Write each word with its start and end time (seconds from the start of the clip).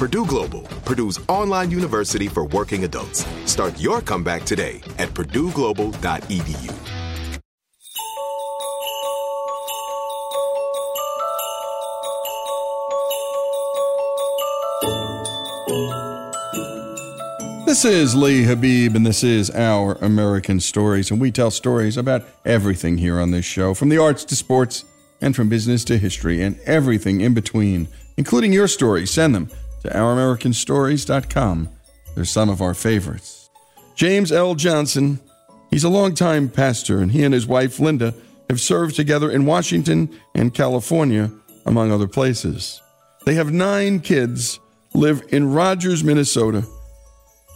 Purdue 0.00 0.24
Global, 0.24 0.62
Purdue's 0.86 1.20
online 1.28 1.70
university 1.70 2.26
for 2.26 2.46
working 2.46 2.84
adults. 2.84 3.26
Start 3.44 3.78
your 3.78 4.00
comeback 4.00 4.44
today 4.44 4.80
at 4.96 5.10
purdueglobal.edu. 5.10 6.74
This 17.66 17.84
is 17.84 18.14
Lee 18.14 18.44
Habib, 18.44 18.96
and 18.96 19.04
this 19.04 19.22
is 19.22 19.50
Our 19.50 19.98
American 20.00 20.60
Stories. 20.60 21.10
And 21.10 21.20
we 21.20 21.30
tell 21.30 21.50
stories 21.50 21.98
about 21.98 22.24
everything 22.46 22.96
here 22.96 23.20
on 23.20 23.32
this 23.32 23.44
show 23.44 23.74
from 23.74 23.90
the 23.90 23.98
arts 23.98 24.24
to 24.24 24.34
sports, 24.34 24.86
and 25.20 25.36
from 25.36 25.50
business 25.50 25.84
to 25.84 25.98
history, 25.98 26.40
and 26.40 26.58
everything 26.64 27.20
in 27.20 27.34
between, 27.34 27.86
including 28.16 28.54
your 28.54 28.66
stories. 28.66 29.10
Send 29.10 29.34
them 29.34 29.50
to 29.82 29.88
OurAmericanStories.com. 29.88 31.68
They're 32.14 32.24
some 32.24 32.48
of 32.48 32.60
our 32.60 32.74
favorites. 32.74 33.50
James 33.94 34.32
L. 34.32 34.54
Johnson, 34.54 35.20
he's 35.70 35.84
a 35.84 35.88
longtime 35.88 36.48
pastor, 36.48 37.00
and 37.00 37.12
he 37.12 37.22
and 37.22 37.34
his 37.34 37.46
wife 37.46 37.80
Linda 37.80 38.14
have 38.48 38.60
served 38.60 38.96
together 38.96 39.30
in 39.30 39.46
Washington 39.46 40.10
and 40.34 40.54
California, 40.54 41.30
among 41.66 41.92
other 41.92 42.08
places. 42.08 42.80
They 43.26 43.34
have 43.34 43.52
nine 43.52 44.00
kids, 44.00 44.58
live 44.94 45.22
in 45.30 45.52
Rogers, 45.52 46.02
Minnesota 46.02 46.64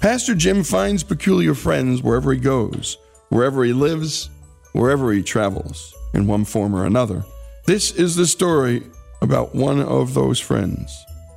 Pastor 0.05 0.35
Jim 0.35 0.63
finds 0.63 1.03
peculiar 1.03 1.55
friends 1.55 2.03
wherever 2.03 2.31
he 2.31 2.39
goes, 2.39 2.99
wherever 3.31 3.65
he 3.65 3.73
lives, 3.73 4.29
wherever 4.73 5.11
he 5.13 5.23
travels, 5.23 5.95
in 6.13 6.27
one 6.27 6.45
form 6.45 6.77
or 6.77 6.85
another. 6.85 7.25
This 7.65 7.91
is 7.93 8.15
the 8.15 8.27
story 8.27 8.83
about 9.23 9.55
one 9.55 9.81
of 9.81 10.13
those 10.13 10.39
friends. 10.39 10.95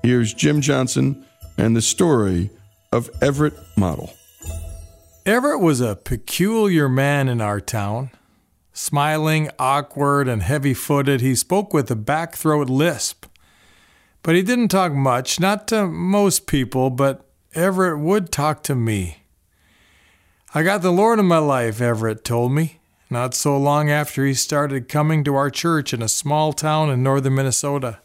Here's 0.07 0.33
Jim 0.33 0.61
Johnson 0.61 1.25
and 1.57 1.75
the 1.75 1.81
story 1.81 2.49
of 2.93 3.09
Everett 3.21 3.55
Model. 3.75 4.13
Everett 5.25 5.59
was 5.59 5.81
a 5.81 5.97
peculiar 5.97 6.87
man 6.87 7.27
in 7.27 7.41
our 7.41 7.59
town. 7.59 8.11
Smiling, 8.71 9.49
awkward, 9.59 10.29
and 10.29 10.41
heavy 10.41 10.73
footed, 10.73 11.19
he 11.19 11.35
spoke 11.35 11.73
with 11.73 11.91
a 11.91 11.95
back 11.97 12.37
throat 12.37 12.69
lisp. 12.69 13.25
But 14.23 14.35
he 14.35 14.43
didn't 14.43 14.69
talk 14.69 14.93
much, 14.93 15.41
not 15.41 15.67
to 15.67 15.87
most 15.87 16.47
people, 16.47 16.89
but 16.89 17.25
Everett 17.53 17.99
would 17.99 18.31
talk 18.31 18.63
to 18.63 18.75
me. 18.75 19.23
I 20.55 20.63
got 20.63 20.83
the 20.83 20.93
Lord 20.93 21.19
in 21.19 21.25
my 21.25 21.39
life, 21.39 21.81
Everett 21.81 22.23
told 22.23 22.53
me, 22.53 22.79
not 23.09 23.33
so 23.33 23.57
long 23.57 23.89
after 23.89 24.25
he 24.25 24.33
started 24.33 24.87
coming 24.87 25.25
to 25.25 25.35
our 25.35 25.49
church 25.49 25.93
in 25.93 26.01
a 26.01 26.07
small 26.07 26.53
town 26.53 26.89
in 26.89 27.03
northern 27.03 27.35
Minnesota. 27.35 27.99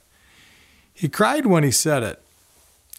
He 0.94 1.08
cried 1.08 1.47
when 1.47 1.64
he 1.64 1.70
said 1.70 2.03
it. 2.03 2.22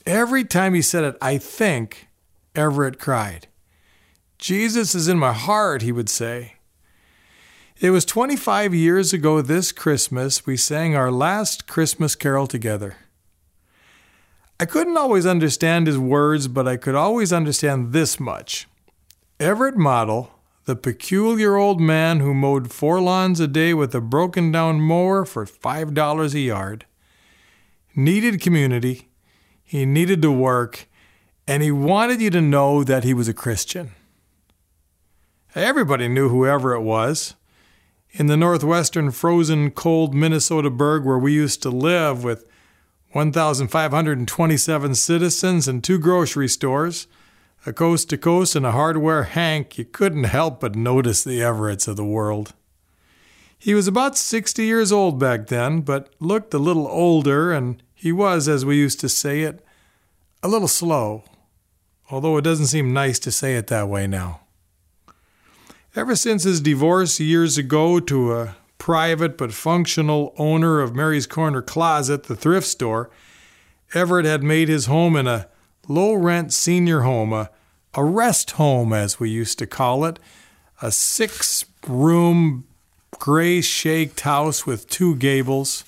Every 0.06 0.44
time 0.44 0.74
he 0.74 0.82
said 0.82 1.04
it, 1.04 1.18
I 1.22 1.38
think 1.38 2.08
Everett 2.56 3.00
cried. 3.00 3.48
Jesus 4.38 4.94
is 4.94 5.08
in 5.08 5.18
my 5.18 5.34
heart, 5.34 5.82
he 5.82 5.92
would 5.92 6.10
say. 6.10 6.56
It 7.80 7.92
was 7.92 8.06
25 8.06 8.74
years 8.74 9.14
ago 9.14 9.42
this 9.42 9.72
Christmas 9.72 10.46
we 10.46 10.58
sang 10.58 10.96
our 10.96 11.12
last 11.12 11.68
Christmas 11.68 12.16
carol 12.16 12.48
together. 12.48 12.98
I 14.60 14.66
couldn't 14.66 14.98
always 14.98 15.26
understand 15.26 15.88
his 15.88 15.98
words, 15.98 16.48
but 16.48 16.68
I 16.68 16.78
could 16.78 16.96
always 16.96 17.34
understand 17.34 17.92
this 17.92 18.20
much. 18.20 18.68
Everett 19.40 19.76
Model, 19.76 20.32
the 20.66 20.76
peculiar 20.76 21.56
old 21.56 21.82
man 21.82 22.20
who 22.20 22.34
mowed 22.34 22.72
four 22.72 23.02
lawns 23.02 23.40
a 23.40 23.48
day 23.48 23.74
with 23.74 23.94
a 23.96 24.02
broken 24.02 24.52
down 24.52 24.80
mower 24.80 25.26
for 25.26 25.46
$5 25.46 26.34
a 26.34 26.40
yard, 26.40 26.86
needed 27.96 28.42
community, 28.42 29.10
he 29.64 29.86
needed 29.86 30.22
to 30.22 30.32
work, 30.32 30.88
and 31.48 31.64
he 31.64 31.72
wanted 31.72 32.22
you 32.22 32.30
to 32.32 32.42
know 32.42 32.84
that 32.84 33.04
he 33.04 33.14
was 33.14 33.28
a 33.28 33.34
Christian. 33.34 33.92
Everybody 35.56 36.08
knew 36.08 36.30
who 36.30 36.48
Everett 36.48 36.82
was. 36.82 37.36
In 38.12 38.28
the 38.28 38.38
northwestern 38.38 39.12
frozen 39.12 39.72
cold 39.72 40.14
Minnesota 40.14 40.70
burg 40.70 41.06
where 41.06 41.18
we 41.18 41.34
used 41.34 41.62
to 41.64 41.70
live 41.70 42.24
with 42.24 42.46
1,527 43.12 44.96
citizens 44.96 45.68
and 45.68 45.84
two 45.84 46.00
grocery 46.00 46.48
stores, 46.48 47.08
a 47.66 47.74
coast 47.74 48.10
to 48.10 48.18
coast 48.18 48.56
and 48.56 48.66
a 48.66 48.72
hardware 48.72 49.24
hank, 49.24 49.78
you 49.78 49.86
couldn't 49.86 50.24
help 50.26 50.60
but 50.60 50.76
notice 50.76 51.24
the 51.24 51.40
Everetts 51.40 51.88
of 51.88 51.96
the 51.96 52.04
world. 52.04 52.54
He 53.60 53.76
was 53.76 53.88
about 53.88 54.18
60 54.18 54.66
years 54.66 54.92
old 54.92 55.20
back 55.20 55.48
then, 55.48 55.82
but 55.82 56.10
looked 56.20 56.54
a 56.56 56.60
little 56.60 56.88
older, 56.88 57.54
and 57.54 57.83
He 58.04 58.12
was, 58.12 58.50
as 58.50 58.66
we 58.66 58.76
used 58.76 59.00
to 59.00 59.08
say 59.08 59.44
it, 59.44 59.64
a 60.44 60.50
little 60.50 60.68
slow, 60.68 61.24
although 62.12 62.36
it 62.36 62.42
doesn't 62.42 62.66
seem 62.66 62.92
nice 62.92 63.18
to 63.20 63.32
say 63.32 63.56
it 63.56 63.68
that 63.68 63.88
way 63.88 64.08
now. 64.08 64.42
Ever 65.96 66.14
since 66.18 66.44
his 66.44 66.60
divorce 66.60 67.22
years 67.22 67.58
ago 67.58 68.02
to 68.02 68.34
a 68.34 68.58
private 68.78 69.38
but 69.38 69.54
functional 69.54 70.36
owner 70.38 70.82
of 70.82 70.94
Mary's 70.94 71.26
Corner 71.26 71.62
Closet, 71.62 72.24
the 72.24 72.36
thrift 72.36 72.68
store, 72.68 73.10
Everett 73.94 74.26
had 74.26 74.44
made 74.44 74.68
his 74.68 74.88
home 74.88 75.16
in 75.16 75.26
a 75.26 75.48
low 75.88 76.14
rent 76.14 76.52
senior 76.52 77.04
home, 77.04 77.32
a, 77.32 77.52
a 77.94 78.04
rest 78.04 78.52
home, 78.52 78.92
as 78.92 79.18
we 79.18 79.30
used 79.30 79.58
to 79.60 79.66
call 79.66 80.04
it, 80.04 80.20
a 80.82 80.92
six 80.92 81.64
room, 81.88 82.68
gray 83.18 83.62
shaked 83.62 84.20
house 84.20 84.66
with 84.66 84.90
two 84.90 85.16
gables, 85.16 85.86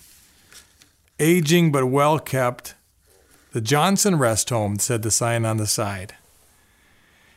aging 1.20 1.72
but 1.72 1.86
well 1.88 2.20
kept. 2.20 2.76
The 3.52 3.62
Johnson 3.62 4.18
Rest 4.18 4.50
Home, 4.50 4.80
said 4.80 5.02
the 5.02 5.12
sign 5.12 5.46
on 5.46 5.58
the 5.58 5.68
side. 5.68 6.16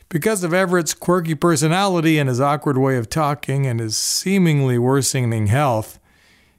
Because 0.09 0.43
of 0.43 0.53
Everett's 0.53 0.93
quirky 0.93 1.35
personality 1.35 2.17
and 2.17 2.27
his 2.27 2.41
awkward 2.41 2.77
way 2.77 2.97
of 2.97 3.09
talking 3.09 3.67
and 3.67 3.79
his 3.79 3.95
seemingly 3.95 4.77
worsening 4.77 5.47
health, 5.47 5.99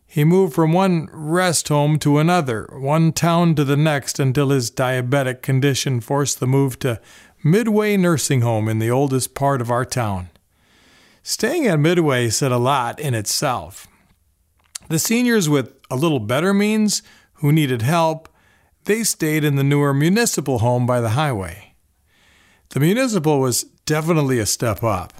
he 0.07 0.25
moved 0.25 0.55
from 0.55 0.73
one 0.73 1.09
rest 1.13 1.69
home 1.69 1.99
to 2.01 2.19
another, 2.19 2.69
one 2.73 3.13
town 3.13 3.55
to 3.57 3.65
the 3.65 3.77
next, 3.77 4.19
until 4.19 4.51
his 4.51 4.71
diabetic 4.71 5.43
condition 5.43 6.01
forced 6.01 6.41
the 6.41 6.47
move 6.47 6.79
to 6.81 7.01
Midway 7.45 7.97
Nursing 7.97 8.41
Home 8.41 8.69
in 8.69 8.79
the 8.79 8.91
oldest 8.91 9.35
part 9.35 9.61
of 9.61 9.71
our 9.71 9.85
town. 9.85 10.31
Staying 11.23 11.67
at 11.67 11.79
Midway 11.79 12.29
said 12.29 12.51
a 12.51 12.59
lot 12.59 12.99
in 12.99 13.15
itself. 13.15 13.87
The 14.91 14.99
seniors 14.99 15.49
with 15.49 15.73
a 15.89 15.95
little 15.95 16.19
better 16.19 16.53
means 16.53 17.01
who 17.35 17.53
needed 17.53 17.81
help, 17.81 18.29
they 18.87 19.05
stayed 19.05 19.45
in 19.45 19.55
the 19.55 19.63
newer 19.63 19.95
municipal 19.95 20.59
home 20.59 20.85
by 20.85 21.01
the 21.01 21.11
highway. 21.11 21.75
The 22.71 22.81
municipal 22.81 23.39
was 23.39 23.63
definitely 23.87 24.41
a 24.41 24.47
step 24.47 24.83
up. 24.83 25.13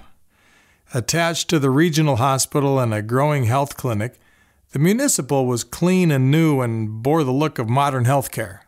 Attached 0.93 1.49
to 1.49 1.57
the 1.57 1.69
regional 1.69 2.17
hospital 2.17 2.81
and 2.81 2.93
a 2.93 3.01
growing 3.01 3.45
health 3.45 3.77
clinic, 3.77 4.19
the 4.71 4.79
municipal 4.79 5.45
was 5.45 5.63
clean 5.63 6.11
and 6.11 6.29
new 6.29 6.59
and 6.59 7.01
bore 7.01 7.23
the 7.23 7.31
look 7.31 7.57
of 7.57 7.69
modern 7.69 8.03
health 8.03 8.29
care. 8.29 8.67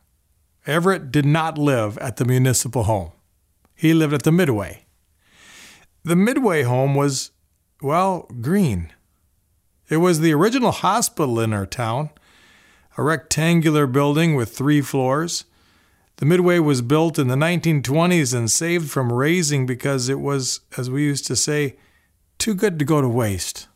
Everett 0.65 1.11
did 1.11 1.25
not 1.25 1.57
live 1.57 1.97
at 1.97 2.15
the 2.15 2.23
municipal 2.23 2.83
home. 2.83 3.11
He 3.75 3.93
lived 3.93 4.13
at 4.13 4.23
the 4.23 4.31
Midway. 4.31 4.85
The 6.05 6.15
Midway 6.15 6.63
home 6.63 6.95
was, 6.95 7.31
well, 7.81 8.25
green. 8.39 8.93
It 9.89 9.97
was 9.97 10.19
the 10.19 10.33
original 10.33 10.71
hospital 10.71 11.39
in 11.39 11.53
our 11.53 11.65
town, 11.65 12.09
a 12.97 13.03
rectangular 13.03 13.85
building 13.85 14.35
with 14.35 14.55
three 14.55 14.81
floors. 14.81 15.45
The 16.17 16.25
Midway 16.25 16.59
was 16.59 16.81
built 16.81 17.19
in 17.19 17.27
the 17.27 17.35
1920s 17.35 18.33
and 18.33 18.49
saved 18.49 18.89
from 18.89 19.11
razing 19.11 19.65
because 19.65 20.09
it 20.09 20.19
was, 20.19 20.61
as 20.77 20.89
we 20.89 21.03
used 21.03 21.27
to 21.27 21.35
say, 21.35 21.75
too 22.37 22.53
good 22.53 22.79
to 22.79 22.85
go 22.85 23.01
to 23.01 23.09
waste. 23.09 23.67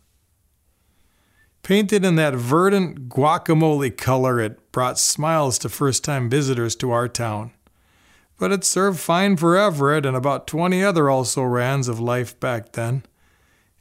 Painted 1.63 2.05
in 2.05 2.15
that 2.15 2.35
verdant 2.35 3.09
guacamole 3.09 3.95
color, 3.97 4.39
it 4.39 4.71
brought 4.71 4.97
smiles 4.97 5.57
to 5.59 5.67
first 5.67 6.03
time 6.05 6.29
visitors 6.29 6.75
to 6.77 6.91
our 6.91 7.09
town. 7.09 7.51
But 8.39 8.53
it 8.53 8.63
served 8.63 8.99
fine 8.99 9.35
for 9.35 9.57
Everett 9.57 10.05
and 10.05 10.15
about 10.15 10.47
20 10.47 10.81
other 10.83 11.09
also 11.09 11.43
rans 11.43 11.89
of 11.89 11.99
life 11.99 12.39
back 12.39 12.71
then. 12.73 13.03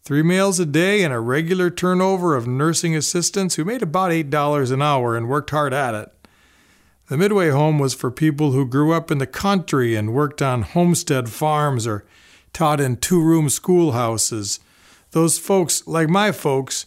Three 0.06 0.22
meals 0.22 0.60
a 0.60 0.66
day 0.66 1.02
and 1.02 1.12
a 1.12 1.18
regular 1.18 1.68
turnover 1.68 2.36
of 2.36 2.46
nursing 2.46 2.94
assistants 2.94 3.56
who 3.56 3.64
made 3.64 3.82
about 3.82 4.12
$8 4.12 4.70
an 4.70 4.80
hour 4.80 5.16
and 5.16 5.28
worked 5.28 5.50
hard 5.50 5.74
at 5.74 5.96
it. 5.96 6.12
The 7.08 7.16
Midway 7.16 7.50
home 7.50 7.80
was 7.80 7.92
for 7.92 8.12
people 8.12 8.52
who 8.52 8.68
grew 8.68 8.92
up 8.92 9.10
in 9.10 9.18
the 9.18 9.26
country 9.26 9.96
and 9.96 10.14
worked 10.14 10.40
on 10.40 10.62
homestead 10.62 11.28
farms 11.28 11.88
or 11.88 12.04
taught 12.52 12.78
in 12.78 12.98
two 12.98 13.20
room 13.20 13.48
schoolhouses. 13.48 14.60
Those 15.10 15.40
folks, 15.40 15.84
like 15.88 16.08
my 16.08 16.30
folks, 16.30 16.86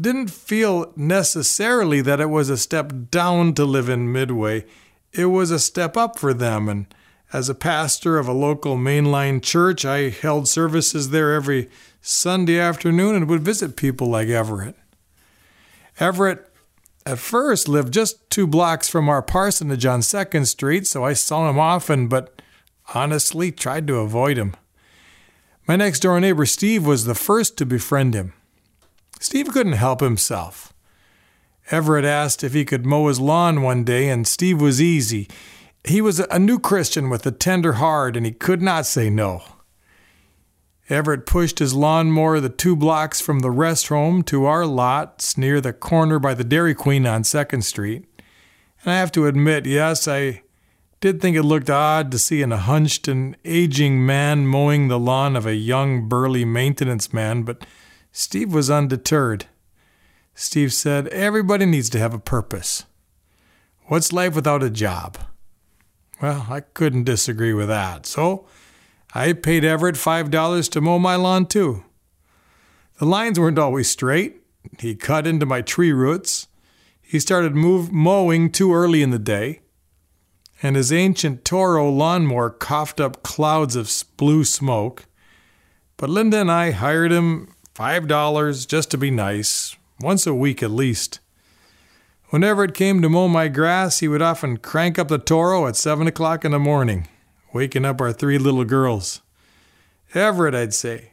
didn't 0.00 0.32
feel 0.32 0.92
necessarily 0.96 2.00
that 2.00 2.20
it 2.20 2.30
was 2.30 2.50
a 2.50 2.56
step 2.56 2.92
down 3.12 3.54
to 3.54 3.64
live 3.64 3.88
in 3.88 4.10
Midway. 4.10 4.64
It 5.12 5.26
was 5.26 5.52
a 5.52 5.60
step 5.60 5.96
up 5.96 6.18
for 6.18 6.34
them. 6.34 6.68
And 6.68 6.92
as 7.32 7.48
a 7.48 7.54
pastor 7.54 8.18
of 8.18 8.26
a 8.26 8.32
local 8.32 8.76
mainline 8.76 9.40
church, 9.40 9.84
I 9.84 10.08
held 10.08 10.48
services 10.48 11.10
there 11.10 11.32
every 11.32 11.70
Sunday 12.00 12.58
afternoon 12.58 13.14
and 13.14 13.28
would 13.28 13.42
visit 13.42 13.76
people 13.76 14.08
like 14.08 14.28
Everett. 14.28 14.76
Everett 15.98 16.50
at 17.04 17.18
first 17.18 17.68
lived 17.68 17.92
just 17.92 18.28
two 18.30 18.46
blocks 18.46 18.88
from 18.88 19.08
our 19.08 19.22
parsonage 19.22 19.84
on 19.86 20.00
2nd 20.00 20.46
Street, 20.46 20.86
so 20.86 21.04
I 21.04 21.12
saw 21.12 21.48
him 21.48 21.58
often, 21.58 22.08
but 22.08 22.40
honestly 22.94 23.52
tried 23.52 23.86
to 23.86 23.96
avoid 23.96 24.36
him. 24.36 24.54
My 25.66 25.76
next 25.76 26.00
door 26.00 26.18
neighbor 26.20 26.46
Steve 26.46 26.86
was 26.86 27.04
the 27.04 27.14
first 27.14 27.56
to 27.58 27.66
befriend 27.66 28.14
him. 28.14 28.32
Steve 29.20 29.48
couldn't 29.52 29.74
help 29.74 30.00
himself. 30.00 30.72
Everett 31.70 32.04
asked 32.04 32.42
if 32.42 32.52
he 32.52 32.64
could 32.64 32.86
mow 32.86 33.06
his 33.08 33.20
lawn 33.20 33.62
one 33.62 33.84
day, 33.84 34.08
and 34.08 34.26
Steve 34.26 34.60
was 34.60 34.80
easy. 34.80 35.28
He 35.84 36.00
was 36.00 36.18
a 36.18 36.38
new 36.38 36.58
Christian 36.58 37.08
with 37.08 37.24
a 37.26 37.30
tender 37.30 37.74
heart, 37.74 38.16
and 38.16 38.26
he 38.26 38.32
could 38.32 38.60
not 38.60 38.86
say 38.86 39.08
no. 39.08 39.42
Everett 40.90 41.24
pushed 41.24 41.60
his 41.60 41.72
lawnmower 41.72 42.40
the 42.40 42.48
two 42.48 42.74
blocks 42.74 43.20
from 43.20 43.38
the 43.38 43.50
rest 43.50 43.88
home 43.88 44.24
to 44.24 44.46
our 44.46 44.66
lots 44.66 45.38
near 45.38 45.60
the 45.60 45.72
corner 45.72 46.18
by 46.18 46.34
the 46.34 46.42
Dairy 46.42 46.74
Queen 46.74 47.06
on 47.06 47.22
2nd 47.22 47.62
Street. 47.62 48.04
And 48.82 48.92
I 48.92 48.98
have 48.98 49.12
to 49.12 49.26
admit, 49.26 49.66
yes, 49.66 50.08
I 50.08 50.42
did 51.00 51.20
think 51.20 51.36
it 51.36 51.44
looked 51.44 51.70
odd 51.70 52.10
to 52.10 52.18
see 52.18 52.42
an 52.42 52.50
hunched 52.50 53.06
and 53.06 53.36
aging 53.44 54.04
man 54.04 54.48
mowing 54.48 54.88
the 54.88 54.98
lawn 54.98 55.36
of 55.36 55.46
a 55.46 55.54
young, 55.54 56.08
burly 56.08 56.44
maintenance 56.44 57.12
man, 57.12 57.44
but 57.44 57.64
Steve 58.10 58.52
was 58.52 58.68
undeterred. 58.68 59.46
Steve 60.34 60.72
said, 60.72 61.06
Everybody 61.08 61.66
needs 61.66 61.88
to 61.90 61.98
have 62.00 62.14
a 62.14 62.18
purpose. 62.18 62.84
What's 63.86 64.12
life 64.12 64.34
without 64.34 64.62
a 64.62 64.70
job? 64.70 65.18
Well, 66.20 66.46
I 66.50 66.60
couldn't 66.60 67.04
disagree 67.04 67.54
with 67.54 67.68
that. 67.68 68.06
So 68.06 68.46
I 69.12 69.32
paid 69.32 69.64
Everett 69.64 69.96
$5 69.96 70.70
to 70.70 70.80
mow 70.80 70.98
my 70.98 71.16
lawn 71.16 71.46
too. 71.46 71.84
The 72.98 73.06
lines 73.06 73.40
weren't 73.40 73.58
always 73.58 73.90
straight. 73.90 74.42
He 74.78 74.94
cut 74.94 75.26
into 75.26 75.46
my 75.46 75.62
tree 75.62 75.92
roots. 75.92 76.46
He 77.00 77.18
started 77.18 77.56
move, 77.56 77.90
mowing 77.90 78.52
too 78.52 78.72
early 78.72 79.02
in 79.02 79.10
the 79.10 79.18
day. 79.18 79.62
And 80.62 80.76
his 80.76 80.92
ancient 80.92 81.44
Toro 81.44 81.90
lawnmower 81.90 82.50
coughed 82.50 83.00
up 83.00 83.22
clouds 83.22 83.74
of 83.74 83.90
blue 84.16 84.44
smoke. 84.44 85.06
But 85.96 86.10
Linda 86.10 86.36
and 86.38 86.52
I 86.52 86.70
hired 86.70 87.10
him 87.10 87.54
$5 87.74 88.68
just 88.68 88.90
to 88.90 88.98
be 88.98 89.10
nice, 89.10 89.76
once 90.00 90.26
a 90.26 90.34
week 90.34 90.62
at 90.62 90.70
least. 90.70 91.18
Whenever 92.28 92.62
it 92.62 92.74
came 92.74 93.02
to 93.02 93.08
mow 93.08 93.26
my 93.26 93.48
grass, 93.48 93.98
he 93.98 94.06
would 94.06 94.22
often 94.22 94.58
crank 94.58 94.98
up 94.98 95.08
the 95.08 95.18
Toro 95.18 95.66
at 95.66 95.74
7 95.74 96.06
o'clock 96.06 96.44
in 96.44 96.52
the 96.52 96.58
morning, 96.58 97.08
waking 97.52 97.84
up 97.84 98.00
our 98.00 98.12
three 98.12 98.38
little 98.38 98.64
girls. 98.64 99.20
Everett, 100.14 100.54
I'd 100.54 100.74
say, 100.74 101.12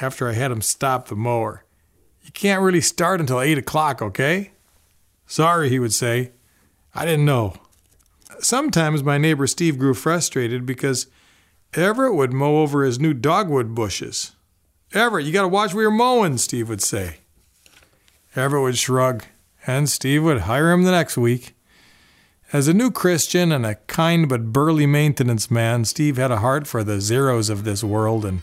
after 0.00 0.28
I 0.28 0.32
had 0.32 0.50
him 0.50 0.60
stop 0.60 1.08
the 1.08 1.16
mower. 1.16 1.64
You 2.22 2.30
can't 2.32 2.62
really 2.62 2.80
start 2.80 3.20
until 3.20 3.40
8 3.40 3.58
o'clock, 3.58 4.02
okay? 4.02 4.52
Sorry, 5.26 5.68
he 5.68 5.78
would 5.78 5.92
say. 5.92 6.32
I 6.94 7.04
didn't 7.04 7.24
know. 7.24 7.54
Sometimes 8.40 9.02
my 9.02 9.18
neighbor 9.18 9.46
Steve 9.46 9.78
grew 9.78 9.94
frustrated 9.94 10.66
because 10.66 11.06
Everett 11.74 12.14
would 12.14 12.32
mow 12.32 12.58
over 12.58 12.84
his 12.84 12.98
new 12.98 13.14
dogwood 13.14 13.74
bushes. 13.74 14.32
Everett, 14.92 15.26
you 15.26 15.32
got 15.32 15.42
to 15.42 15.48
watch 15.48 15.74
where 15.74 15.82
you're 15.82 15.90
mowing, 15.90 16.38
Steve 16.38 16.68
would 16.68 16.82
say. 16.82 17.18
Everett 18.34 18.62
would 18.62 18.78
shrug, 18.78 19.24
and 19.66 19.88
Steve 19.88 20.22
would 20.22 20.42
hire 20.42 20.70
him 20.70 20.84
the 20.84 20.90
next 20.90 21.16
week. 21.16 21.55
As 22.52 22.68
a 22.68 22.74
new 22.74 22.92
Christian 22.92 23.50
and 23.50 23.66
a 23.66 23.74
kind 23.86 24.28
but 24.28 24.52
burly 24.52 24.86
maintenance 24.86 25.50
man, 25.50 25.84
Steve 25.84 26.16
had 26.16 26.30
a 26.30 26.38
heart 26.38 26.68
for 26.68 26.84
the 26.84 27.00
zeros 27.00 27.50
of 27.50 27.64
this 27.64 27.82
world, 27.82 28.24
and 28.24 28.42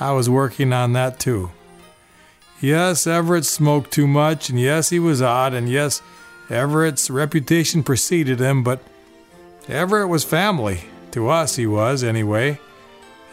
I 0.00 0.10
was 0.10 0.28
working 0.28 0.72
on 0.72 0.92
that 0.94 1.20
too. 1.20 1.52
Yes, 2.60 3.06
Everett 3.06 3.44
smoked 3.44 3.92
too 3.92 4.08
much, 4.08 4.50
and 4.50 4.58
yes, 4.58 4.90
he 4.90 4.98
was 4.98 5.22
odd, 5.22 5.54
and 5.54 5.68
yes, 5.68 6.02
Everett's 6.50 7.10
reputation 7.10 7.84
preceded 7.84 8.40
him, 8.40 8.64
but 8.64 8.80
Everett 9.68 10.08
was 10.08 10.24
family. 10.24 10.80
To 11.12 11.28
us, 11.28 11.54
he 11.56 11.66
was, 11.66 12.02
anyway 12.02 12.58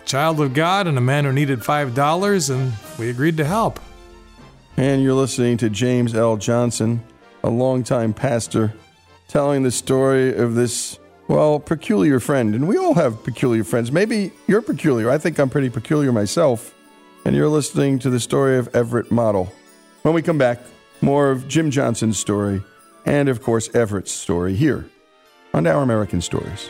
A 0.02 0.06
child 0.06 0.40
of 0.40 0.54
God 0.54 0.86
and 0.86 1.00
a 1.00 1.02
man 1.02 1.26
who 1.26 1.34
needed 1.34 1.62
$5, 1.62 2.50
and 2.54 2.74
we 3.00 3.10
agreed 3.10 3.38
to 3.38 3.46
help. 3.46 3.80
And 4.78 5.02
you're 5.02 5.16
listening 5.16 5.58
to 5.58 5.70
James 5.70 6.14
L. 6.14 6.38
Johnson, 6.38 7.04
a 7.44 7.50
longtime 7.50 8.14
pastor, 8.14 8.74
telling 9.27 9.63
the 9.63 9.72
story 9.72 10.36
of 10.36 10.55
this, 10.55 11.00
well, 11.27 11.60
peculiar 11.60 12.20
friend. 12.20 12.55
And 12.55 12.67
we 12.67 12.77
all 12.77 12.94
have 12.94 13.24
peculiar 13.24 13.63
friends. 13.63 13.91
Maybe 13.91 14.32
you're 14.48 14.62
peculiar. 14.62 15.10
I 15.10 15.17
think 15.17 15.39
I'm 15.39 15.50
pretty 15.50 15.70
peculiar 15.70 16.12
myself. 16.12 16.74
And 17.25 17.36
you're 17.36 17.50
listening 17.50 18.00
to 18.00 18.10
the 18.10 18.20
story 18.20 18.58
of 18.58 18.74
Everett 18.75 19.12
Model. 19.12 19.51
When 20.03 20.13
we 20.13 20.22
come 20.22 20.38
back, 20.38 20.60
more 21.01 21.32
of 21.32 21.48
Jim 21.48 21.72
Johnson's 21.72 22.20
story 22.20 22.62
and 23.05 23.29
of 23.29 23.41
course, 23.41 23.74
Everett's 23.75 24.12
story 24.12 24.55
here 24.55 24.89
on 25.53 25.67
Our 25.67 25.84
American 25.84 26.22
Stories. 26.22 26.70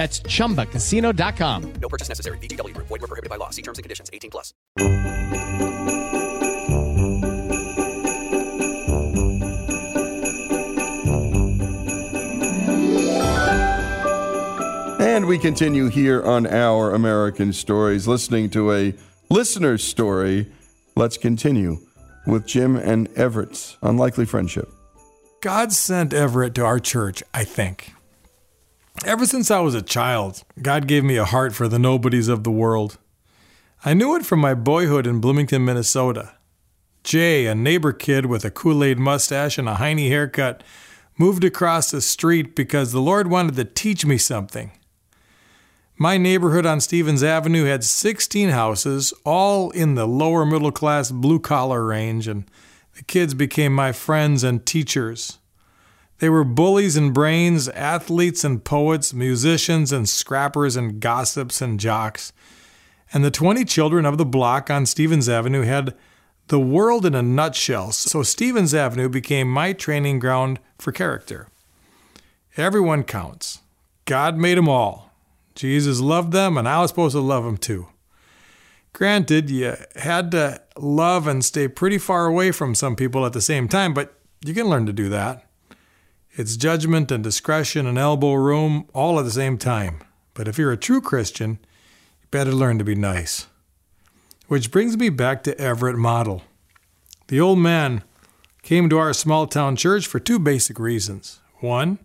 That's 0.00 0.20
chumbacasino.com. 0.20 1.72
No 1.74 1.88
purchase 1.90 2.08
necessary. 2.08 2.38
VGW 2.38 2.72
Group. 2.72 2.88
Void 2.88 3.02
were 3.02 3.06
prohibited 3.06 3.28
by 3.28 3.36
law. 3.36 3.50
See 3.50 3.60
terms 3.60 3.76
and 3.76 3.82
conditions. 3.82 4.08
18 4.14 4.30
plus. 4.30 4.54
And 15.02 15.26
we 15.26 15.36
continue 15.36 15.88
here 15.88 16.22
on 16.22 16.46
Our 16.46 16.94
American 16.94 17.52
Stories, 17.52 18.08
listening 18.08 18.48
to 18.50 18.72
a 18.72 18.94
listener's 19.28 19.84
story. 19.84 20.50
Let's 20.96 21.18
continue 21.18 21.76
with 22.26 22.46
Jim 22.46 22.74
and 22.74 23.06
Everett's 23.18 23.76
unlikely 23.82 24.24
friendship. 24.24 24.72
God 25.42 25.74
sent 25.74 26.14
Everett 26.14 26.54
to 26.54 26.64
our 26.64 26.80
church, 26.80 27.22
I 27.34 27.44
think. 27.44 27.92
Ever 29.04 29.24
since 29.24 29.50
I 29.50 29.60
was 29.60 29.74
a 29.74 29.82
child, 29.82 30.44
God 30.60 30.86
gave 30.86 31.04
me 31.04 31.16
a 31.16 31.24
heart 31.24 31.54
for 31.54 31.68
the 31.68 31.78
nobodies 31.78 32.28
of 32.28 32.44
the 32.44 32.50
world. 32.50 32.98
I 33.82 33.94
knew 33.94 34.14
it 34.14 34.26
from 34.26 34.40
my 34.40 34.52
boyhood 34.52 35.06
in 35.06 35.20
Bloomington, 35.20 35.64
Minnesota. 35.64 36.34
Jay, 37.02 37.46
a 37.46 37.54
neighbor 37.54 37.94
kid 37.94 38.26
with 38.26 38.44
a 38.44 38.50
Kool 38.50 38.84
Aid 38.84 38.98
mustache 38.98 39.56
and 39.56 39.68
a 39.68 39.76
Heine 39.76 40.08
haircut, 40.08 40.62
moved 41.16 41.44
across 41.44 41.90
the 41.90 42.02
street 42.02 42.54
because 42.54 42.92
the 42.92 43.00
Lord 43.00 43.30
wanted 43.30 43.56
to 43.56 43.64
teach 43.64 44.04
me 44.04 44.18
something. 44.18 44.70
My 45.96 46.18
neighborhood 46.18 46.66
on 46.66 46.80
Stevens 46.80 47.22
Avenue 47.22 47.64
had 47.64 47.84
16 47.84 48.50
houses, 48.50 49.14
all 49.24 49.70
in 49.70 49.94
the 49.94 50.06
lower 50.06 50.44
middle 50.44 50.72
class 50.72 51.10
blue 51.10 51.38
collar 51.38 51.84
range, 51.84 52.28
and 52.28 52.44
the 52.96 53.02
kids 53.04 53.32
became 53.32 53.74
my 53.74 53.92
friends 53.92 54.44
and 54.44 54.64
teachers. 54.66 55.38
They 56.20 56.28
were 56.28 56.44
bullies 56.44 56.96
and 56.96 57.14
brains, 57.14 57.68
athletes 57.70 58.44
and 58.44 58.62
poets, 58.62 59.14
musicians 59.14 59.90
and 59.90 60.06
scrappers 60.06 60.76
and 60.76 61.00
gossips 61.00 61.62
and 61.62 61.80
jocks. 61.80 62.34
And 63.12 63.24
the 63.24 63.30
20 63.30 63.64
children 63.64 64.04
of 64.04 64.18
the 64.18 64.26
block 64.26 64.70
on 64.70 64.84
Stevens 64.84 65.30
Avenue 65.30 65.62
had 65.62 65.96
the 66.48 66.60
world 66.60 67.06
in 67.06 67.14
a 67.14 67.22
nutshell, 67.22 67.92
so 67.92 68.22
Stevens 68.22 68.74
Avenue 68.74 69.08
became 69.08 69.50
my 69.50 69.72
training 69.72 70.18
ground 70.18 70.60
for 70.78 70.92
character. 70.92 71.48
Everyone 72.56 73.02
counts. 73.02 73.60
God 74.04 74.36
made 74.36 74.58
them 74.58 74.68
all. 74.68 75.10
Jesus 75.54 76.00
loved 76.00 76.32
them, 76.32 76.58
and 76.58 76.68
I 76.68 76.82
was 76.82 76.90
supposed 76.90 77.14
to 77.14 77.20
love 77.20 77.44
them 77.44 77.56
too. 77.56 77.86
Granted, 78.92 79.48
you 79.48 79.74
had 79.96 80.32
to 80.32 80.60
love 80.76 81.26
and 81.26 81.42
stay 81.42 81.66
pretty 81.66 81.96
far 81.96 82.26
away 82.26 82.50
from 82.52 82.74
some 82.74 82.94
people 82.94 83.24
at 83.24 83.32
the 83.32 83.40
same 83.40 83.68
time, 83.68 83.94
but 83.94 84.18
you 84.44 84.52
can 84.52 84.68
learn 84.68 84.84
to 84.84 84.92
do 84.92 85.08
that. 85.08 85.46
It's 86.40 86.56
judgment 86.56 87.12
and 87.12 87.22
discretion 87.22 87.86
and 87.86 87.98
elbow 87.98 88.32
room 88.32 88.86
all 88.94 89.18
at 89.18 89.26
the 89.26 89.30
same 89.30 89.58
time. 89.58 90.00
But 90.32 90.48
if 90.48 90.56
you're 90.56 90.72
a 90.72 90.76
true 90.78 91.02
Christian, 91.02 91.58
you 92.22 92.28
better 92.30 92.52
learn 92.52 92.78
to 92.78 92.84
be 92.84 92.94
nice. 92.94 93.46
Which 94.48 94.70
brings 94.70 94.96
me 94.96 95.10
back 95.10 95.42
to 95.42 95.60
Everett 95.60 95.98
Model. 95.98 96.42
The 97.28 97.42
old 97.42 97.58
man 97.58 98.04
came 98.62 98.88
to 98.88 98.96
our 98.96 99.12
small 99.12 99.46
town 99.48 99.76
church 99.76 100.06
for 100.06 100.18
two 100.18 100.38
basic 100.38 100.78
reasons. 100.78 101.40
One, 101.56 101.98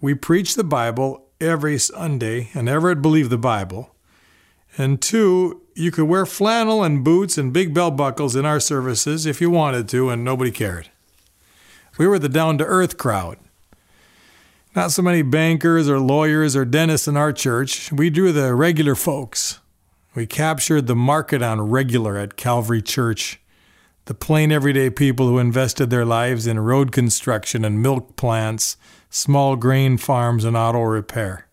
we 0.00 0.14
preach 0.14 0.54
the 0.54 0.62
Bible 0.62 1.26
every 1.40 1.78
Sunday, 1.78 2.50
and 2.54 2.68
Everett 2.68 3.02
believed 3.02 3.30
the 3.30 3.38
Bible. 3.38 3.92
And 4.76 5.02
two, 5.02 5.62
you 5.74 5.90
could 5.90 6.06
wear 6.06 6.26
flannel 6.26 6.84
and 6.84 7.02
boots 7.02 7.36
and 7.36 7.52
big 7.52 7.74
belt 7.74 7.96
buckles 7.96 8.36
in 8.36 8.46
our 8.46 8.60
services 8.60 9.26
if 9.26 9.40
you 9.40 9.50
wanted 9.50 9.88
to, 9.88 10.10
and 10.10 10.22
nobody 10.22 10.52
cared. 10.52 10.90
We 11.98 12.06
were 12.06 12.20
the 12.20 12.28
down 12.28 12.56
to 12.58 12.64
earth 12.64 12.96
crowd. 12.96 13.38
Not 14.78 14.92
so 14.92 15.02
many 15.02 15.22
bankers 15.22 15.88
or 15.88 15.98
lawyers 15.98 16.54
or 16.54 16.64
dentists 16.64 17.08
in 17.08 17.16
our 17.16 17.32
church. 17.32 17.90
We 17.90 18.10
drew 18.10 18.30
the 18.30 18.54
regular 18.54 18.94
folks. 18.94 19.58
We 20.14 20.24
captured 20.24 20.86
the 20.86 20.94
market 20.94 21.42
on 21.42 21.60
regular 21.62 22.16
at 22.16 22.36
Calvary 22.36 22.80
Church. 22.80 23.40
The 24.04 24.14
plain 24.14 24.52
everyday 24.52 24.88
people 24.90 25.26
who 25.26 25.40
invested 25.40 25.90
their 25.90 26.04
lives 26.04 26.46
in 26.46 26.60
road 26.60 26.92
construction 26.92 27.64
and 27.64 27.82
milk 27.82 28.14
plants, 28.14 28.76
small 29.10 29.56
grain 29.56 29.96
farms, 29.96 30.44
and 30.44 30.56
auto 30.56 30.82
repair. 30.82 31.48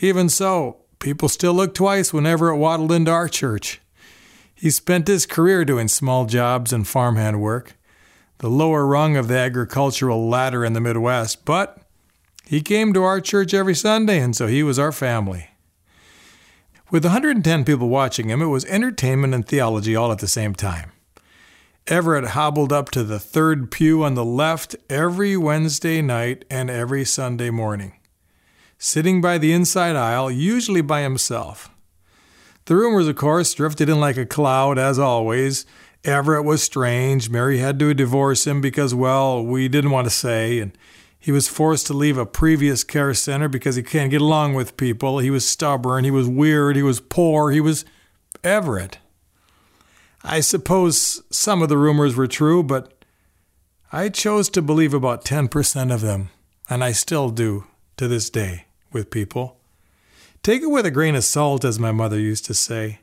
Even 0.00 0.28
so, 0.28 0.82
people 0.98 1.30
still 1.30 1.54
look 1.54 1.72
twice 1.72 2.12
when 2.12 2.26
Everett 2.26 2.58
waddled 2.58 2.92
into 2.92 3.10
our 3.10 3.26
church. 3.26 3.80
He 4.54 4.68
spent 4.68 5.08
his 5.08 5.24
career 5.24 5.64
doing 5.64 5.88
small 5.88 6.26
jobs 6.26 6.74
and 6.74 6.86
farmhand 6.86 7.40
work, 7.40 7.78
the 8.36 8.50
lower 8.50 8.84
rung 8.84 9.16
of 9.16 9.28
the 9.28 9.38
agricultural 9.38 10.28
ladder 10.28 10.62
in 10.62 10.74
the 10.74 10.80
Midwest, 10.82 11.46
but 11.46 11.83
he 12.46 12.60
came 12.60 12.92
to 12.92 13.02
our 13.02 13.20
church 13.20 13.54
every 13.54 13.74
Sunday, 13.74 14.20
and 14.20 14.36
so 14.36 14.46
he 14.46 14.62
was 14.62 14.78
our 14.78 14.92
family. 14.92 15.50
With 16.90 17.04
110 17.04 17.64
people 17.64 17.88
watching 17.88 18.28
him, 18.28 18.42
it 18.42 18.46
was 18.46 18.64
entertainment 18.66 19.34
and 19.34 19.46
theology 19.46 19.96
all 19.96 20.12
at 20.12 20.18
the 20.18 20.28
same 20.28 20.54
time. 20.54 20.92
Everett 21.86 22.28
hobbled 22.28 22.72
up 22.72 22.90
to 22.90 23.04
the 23.04 23.18
third 23.18 23.70
pew 23.70 24.04
on 24.04 24.14
the 24.14 24.24
left 24.24 24.76
every 24.88 25.36
Wednesday 25.36 26.00
night 26.00 26.44
and 26.50 26.70
every 26.70 27.04
Sunday 27.04 27.50
morning, 27.50 27.94
sitting 28.78 29.20
by 29.20 29.38
the 29.38 29.52
inside 29.52 29.96
aisle, 29.96 30.30
usually 30.30 30.80
by 30.80 31.02
himself. 31.02 31.70
The 32.66 32.76
rumors, 32.76 33.08
of 33.08 33.16
course, 33.16 33.52
drifted 33.52 33.90
in 33.90 34.00
like 34.00 34.16
a 34.16 34.24
cloud, 34.24 34.78
as 34.78 34.98
always. 34.98 35.66
Everett 36.04 36.44
was 36.44 36.62
strange. 36.62 37.28
Mary 37.28 37.58
had 37.58 37.78
to 37.78 37.92
divorce 37.92 38.46
him 38.46 38.62
because, 38.62 38.94
well, 38.94 39.44
we 39.44 39.68
didn't 39.68 39.90
want 39.90 40.06
to 40.06 40.10
say, 40.10 40.60
and 40.60 40.76
he 41.24 41.32
was 41.32 41.48
forced 41.48 41.86
to 41.86 41.94
leave 41.94 42.18
a 42.18 42.26
previous 42.26 42.84
care 42.84 43.14
center 43.14 43.48
because 43.48 43.76
he 43.76 43.82
can't 43.82 44.10
get 44.10 44.20
along 44.20 44.52
with 44.52 44.76
people. 44.76 45.20
He 45.20 45.30
was 45.30 45.48
stubborn. 45.48 46.04
He 46.04 46.10
was 46.10 46.28
weird. 46.28 46.76
He 46.76 46.82
was 46.82 47.00
poor. 47.00 47.50
He 47.50 47.62
was 47.62 47.86
Everett. 48.44 48.98
I 50.22 50.40
suppose 50.40 51.22
some 51.30 51.62
of 51.62 51.70
the 51.70 51.78
rumors 51.78 52.14
were 52.14 52.26
true, 52.26 52.62
but 52.62 52.92
I 53.90 54.10
chose 54.10 54.50
to 54.50 54.60
believe 54.60 54.92
about 54.92 55.24
10% 55.24 55.94
of 55.94 56.02
them, 56.02 56.28
and 56.68 56.84
I 56.84 56.92
still 56.92 57.30
do 57.30 57.64
to 57.96 58.06
this 58.06 58.28
day 58.28 58.66
with 58.92 59.08
people. 59.08 59.56
Take 60.42 60.60
it 60.60 60.70
with 60.70 60.84
a 60.84 60.90
grain 60.90 61.14
of 61.14 61.24
salt, 61.24 61.64
as 61.64 61.78
my 61.78 61.90
mother 61.90 62.20
used 62.20 62.44
to 62.44 62.54
say. 62.54 62.98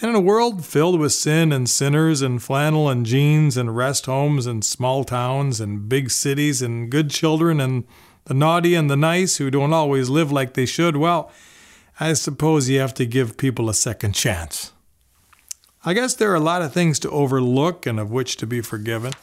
And 0.00 0.10
in 0.10 0.14
a 0.14 0.20
world 0.20 0.64
filled 0.64 1.00
with 1.00 1.12
sin 1.12 1.50
and 1.50 1.68
sinners 1.68 2.22
and 2.22 2.40
flannel 2.40 2.88
and 2.88 3.04
jeans 3.04 3.56
and 3.56 3.76
rest 3.76 4.06
homes 4.06 4.46
and 4.46 4.64
small 4.64 5.02
towns 5.02 5.60
and 5.60 5.88
big 5.88 6.10
cities 6.10 6.62
and 6.62 6.88
good 6.88 7.10
children 7.10 7.60
and 7.60 7.84
the 8.24 8.34
naughty 8.34 8.74
and 8.74 8.88
the 8.88 8.96
nice 8.96 9.38
who 9.38 9.50
don't 9.50 9.72
always 9.72 10.08
live 10.08 10.30
like 10.30 10.54
they 10.54 10.66
should, 10.66 10.96
well, 10.96 11.32
I 11.98 12.12
suppose 12.12 12.68
you 12.68 12.78
have 12.78 12.94
to 12.94 13.06
give 13.06 13.36
people 13.36 13.68
a 13.68 13.74
second 13.74 14.12
chance. 14.12 14.72
I 15.84 15.94
guess 15.94 16.14
there 16.14 16.30
are 16.30 16.36
a 16.36 16.40
lot 16.40 16.62
of 16.62 16.72
things 16.72 16.98
to 17.00 17.10
overlook 17.10 17.86
and 17.86 17.98
of 17.98 18.10
which 18.10 18.36
to 18.36 18.46
be 18.46 18.60
forgiven. 18.60 19.14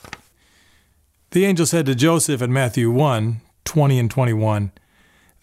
The 1.32 1.46
angel 1.46 1.66
said 1.66 1.86
to 1.86 1.96
Joseph 1.96 2.42
in 2.42 2.52
Matthew 2.52 2.92
1 2.92 3.42
20 3.64 4.00
and 4.00 4.12
21 4.12 4.72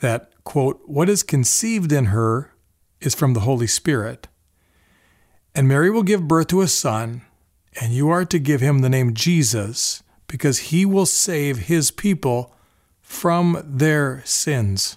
that, 0.01 0.33
quote, 0.45 0.81
what 0.87 1.09
is 1.09 1.23
conceived 1.23 1.90
in 1.90 2.07
her 2.07 2.53
is 3.01 3.14
from 3.14 3.35
the 3.35 3.40
Holy 3.40 3.66
Spirit. 3.66 4.29
And 5.55 5.69
Mary 5.69 5.91
will 5.91 6.03
give 6.03 6.29
birth 6.29 6.49
to 6.49 6.62
a 6.62 6.69
son, 6.69 7.23
and 7.81 7.93
you 7.93 8.09
are 8.09 8.25
to 8.25 8.38
give 8.38 8.61
him 8.61 8.79
the 8.79 8.88
name 8.88 9.15
Jesus, 9.15 10.03
because 10.27 10.59
he 10.59 10.87
will 10.87 11.07
save 11.07 11.59
his 11.59 11.91
people 11.91 12.55
from 13.01 13.62
their 13.65 14.23
sins. 14.25 14.97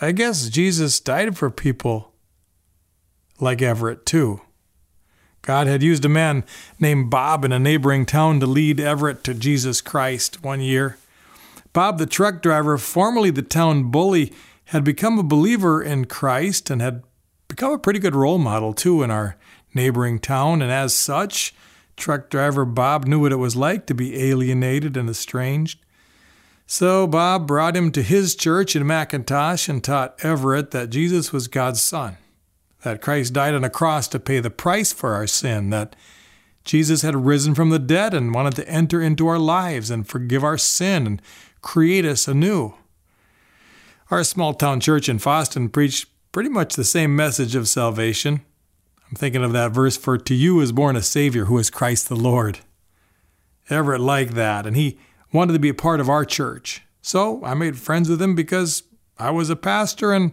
I 0.00 0.12
guess 0.12 0.48
Jesus 0.48 1.00
died 1.00 1.36
for 1.36 1.50
people 1.50 2.12
like 3.40 3.60
Everett, 3.60 4.06
too. 4.06 4.40
God 5.42 5.66
had 5.66 5.82
used 5.82 6.04
a 6.04 6.08
man 6.08 6.44
named 6.78 7.10
Bob 7.10 7.44
in 7.44 7.52
a 7.52 7.58
neighboring 7.58 8.06
town 8.06 8.40
to 8.40 8.46
lead 8.46 8.80
Everett 8.80 9.24
to 9.24 9.34
Jesus 9.34 9.80
Christ 9.80 10.42
one 10.42 10.60
year. 10.60 10.98
Bob, 11.72 11.98
the 11.98 12.06
truck 12.06 12.42
driver, 12.42 12.78
formerly 12.78 13.30
the 13.30 13.42
town 13.42 13.90
bully, 13.90 14.32
had 14.66 14.84
become 14.84 15.18
a 15.18 15.22
believer 15.22 15.82
in 15.82 16.04
Christ 16.04 16.70
and 16.70 16.82
had 16.82 17.02
become 17.58 17.72
a 17.72 17.78
pretty 17.78 17.98
good 17.98 18.14
role 18.14 18.38
model, 18.38 18.72
too, 18.72 19.02
in 19.02 19.10
our 19.10 19.36
neighboring 19.74 20.20
town. 20.20 20.62
And 20.62 20.70
as 20.70 20.94
such, 20.94 21.52
truck 21.96 22.30
driver 22.30 22.64
Bob 22.64 23.04
knew 23.04 23.18
what 23.18 23.32
it 23.32 23.36
was 23.36 23.56
like 23.56 23.84
to 23.86 23.94
be 23.94 24.16
alienated 24.28 24.96
and 24.96 25.10
estranged. 25.10 25.80
So 26.68 27.08
Bob 27.08 27.48
brought 27.48 27.76
him 27.76 27.90
to 27.92 28.02
his 28.04 28.36
church 28.36 28.76
in 28.76 28.84
McIntosh 28.84 29.68
and 29.68 29.82
taught 29.82 30.24
Everett 30.24 30.70
that 30.70 30.90
Jesus 30.90 31.32
was 31.32 31.48
God's 31.48 31.82
Son 31.82 32.16
that 32.82 33.02
Christ 33.02 33.32
died 33.32 33.54
on 33.54 33.64
a 33.64 33.70
cross 33.70 34.06
to 34.08 34.20
pay 34.20 34.38
the 34.38 34.50
price 34.50 34.92
for 34.92 35.14
our 35.14 35.26
sin, 35.26 35.70
that 35.70 35.96
Jesus 36.64 37.02
had 37.02 37.26
risen 37.26 37.56
from 37.56 37.70
the 37.70 37.80
dead 37.80 38.14
and 38.14 38.32
wanted 38.32 38.54
to 38.54 38.68
enter 38.68 39.02
into 39.02 39.26
our 39.26 39.38
lives 39.38 39.90
and 39.90 40.06
forgive 40.06 40.44
our 40.44 40.58
sin 40.58 41.08
and 41.08 41.22
create 41.60 42.04
us 42.04 42.28
anew. 42.28 42.74
Our 44.12 44.22
small 44.22 44.54
town 44.54 44.78
church 44.78 45.08
in 45.08 45.18
Fosston 45.18 45.72
preached 45.72 46.06
pretty 46.38 46.48
much 46.48 46.76
the 46.76 46.84
same 46.84 47.16
message 47.16 47.56
of 47.56 47.66
salvation. 47.66 48.42
I'm 49.08 49.16
thinking 49.16 49.42
of 49.42 49.50
that 49.54 49.72
verse, 49.72 49.96
For 49.96 50.16
to 50.16 50.34
you 50.36 50.60
is 50.60 50.70
born 50.70 50.94
a 50.94 51.02
Savior 51.02 51.46
who 51.46 51.58
is 51.58 51.68
Christ 51.68 52.08
the 52.08 52.14
Lord. 52.14 52.60
Everett 53.68 54.00
liked 54.00 54.36
that, 54.36 54.64
and 54.64 54.76
he 54.76 55.00
wanted 55.32 55.54
to 55.54 55.58
be 55.58 55.70
a 55.70 55.74
part 55.74 55.98
of 55.98 56.08
our 56.08 56.24
church. 56.24 56.82
So 57.02 57.44
I 57.44 57.54
made 57.54 57.76
friends 57.76 58.08
with 58.08 58.22
him 58.22 58.36
because 58.36 58.84
I 59.18 59.32
was 59.32 59.50
a 59.50 59.56
pastor 59.56 60.12
and 60.12 60.30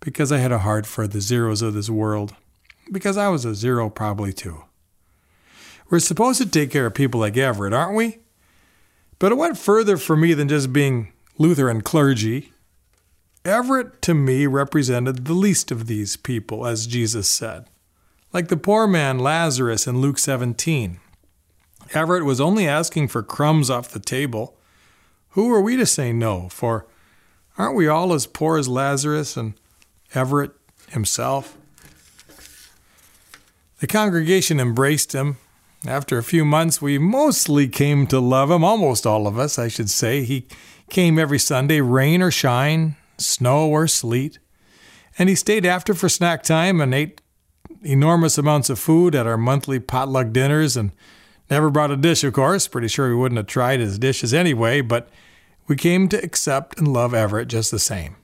because 0.00 0.30
I 0.30 0.36
had 0.36 0.52
a 0.52 0.58
heart 0.58 0.84
for 0.84 1.06
the 1.06 1.22
zeros 1.22 1.62
of 1.62 1.72
this 1.72 1.88
world, 1.88 2.34
because 2.92 3.16
I 3.16 3.28
was 3.28 3.46
a 3.46 3.54
zero 3.54 3.88
probably 3.88 4.34
too. 4.34 4.64
We're 5.88 6.00
supposed 6.00 6.42
to 6.42 6.46
take 6.46 6.70
care 6.70 6.84
of 6.84 6.92
people 6.92 7.20
like 7.20 7.38
Everett, 7.38 7.72
aren't 7.72 7.96
we? 7.96 8.18
But 9.18 9.32
it 9.32 9.36
went 9.36 9.56
further 9.56 9.96
for 9.96 10.14
me 10.14 10.34
than 10.34 10.50
just 10.50 10.74
being 10.74 11.10
Lutheran 11.38 11.80
clergy. 11.80 12.52
Everett 13.46 14.02
to 14.02 14.12
me 14.12 14.46
represented 14.46 15.24
the 15.24 15.32
least 15.32 15.70
of 15.70 15.86
these 15.86 16.16
people, 16.16 16.66
as 16.66 16.86
Jesus 16.88 17.28
said. 17.28 17.66
Like 18.32 18.48
the 18.48 18.56
poor 18.56 18.88
man 18.88 19.20
Lazarus 19.20 19.86
in 19.86 20.00
Luke 20.00 20.18
17. 20.18 20.98
Everett 21.94 22.24
was 22.24 22.40
only 22.40 22.66
asking 22.66 23.06
for 23.06 23.22
crumbs 23.22 23.70
off 23.70 23.88
the 23.88 24.00
table. 24.00 24.56
Who 25.30 25.52
are 25.54 25.60
we 25.60 25.76
to 25.76 25.86
say 25.86 26.12
no? 26.12 26.48
For 26.48 26.86
aren't 27.56 27.76
we 27.76 27.86
all 27.86 28.12
as 28.12 28.26
poor 28.26 28.58
as 28.58 28.68
Lazarus 28.68 29.36
and 29.36 29.54
Everett 30.12 30.52
himself. 30.90 31.56
The 33.80 33.86
congregation 33.86 34.58
embraced 34.58 35.12
him. 35.12 35.36
After 35.86 36.18
a 36.18 36.24
few 36.24 36.44
months, 36.44 36.82
we 36.82 36.98
mostly 36.98 37.68
came 37.68 38.06
to 38.08 38.18
love 38.18 38.50
him, 38.50 38.64
almost 38.64 39.06
all 39.06 39.26
of 39.26 39.38
us, 39.38 39.58
I 39.58 39.68
should 39.68 39.90
say. 39.90 40.24
He 40.24 40.46
came 40.90 41.18
every 41.18 41.38
Sunday, 41.38 41.80
rain 41.80 42.22
or 42.22 42.30
shine, 42.30 42.96
snow 43.18 43.68
or 43.68 43.86
sleet. 43.86 44.38
And 45.18 45.28
he 45.28 45.34
stayed 45.34 45.64
after 45.64 45.94
for 45.94 46.08
snack 46.08 46.42
time 46.42 46.80
and 46.80 46.94
ate 46.94 47.20
enormous 47.82 48.38
amounts 48.38 48.70
of 48.70 48.78
food 48.78 49.14
at 49.14 49.26
our 49.26 49.36
monthly 49.36 49.80
potluck 49.80 50.32
dinners 50.32 50.76
and 50.76 50.92
never 51.50 51.70
brought 51.70 51.90
a 51.90 51.96
dish, 51.96 52.24
of 52.24 52.32
course. 52.32 52.68
Pretty 52.68 52.88
sure 52.88 53.08
we 53.08 53.14
wouldn't 53.14 53.38
have 53.38 53.46
tried 53.46 53.80
his 53.80 53.98
dishes 53.98 54.34
anyway, 54.34 54.80
but 54.80 55.08
we 55.66 55.76
came 55.76 56.08
to 56.08 56.22
accept 56.22 56.78
and 56.78 56.92
love 56.92 57.14
Everett 57.14 57.48
just 57.48 57.70
the 57.70 57.78
same. 57.78 58.16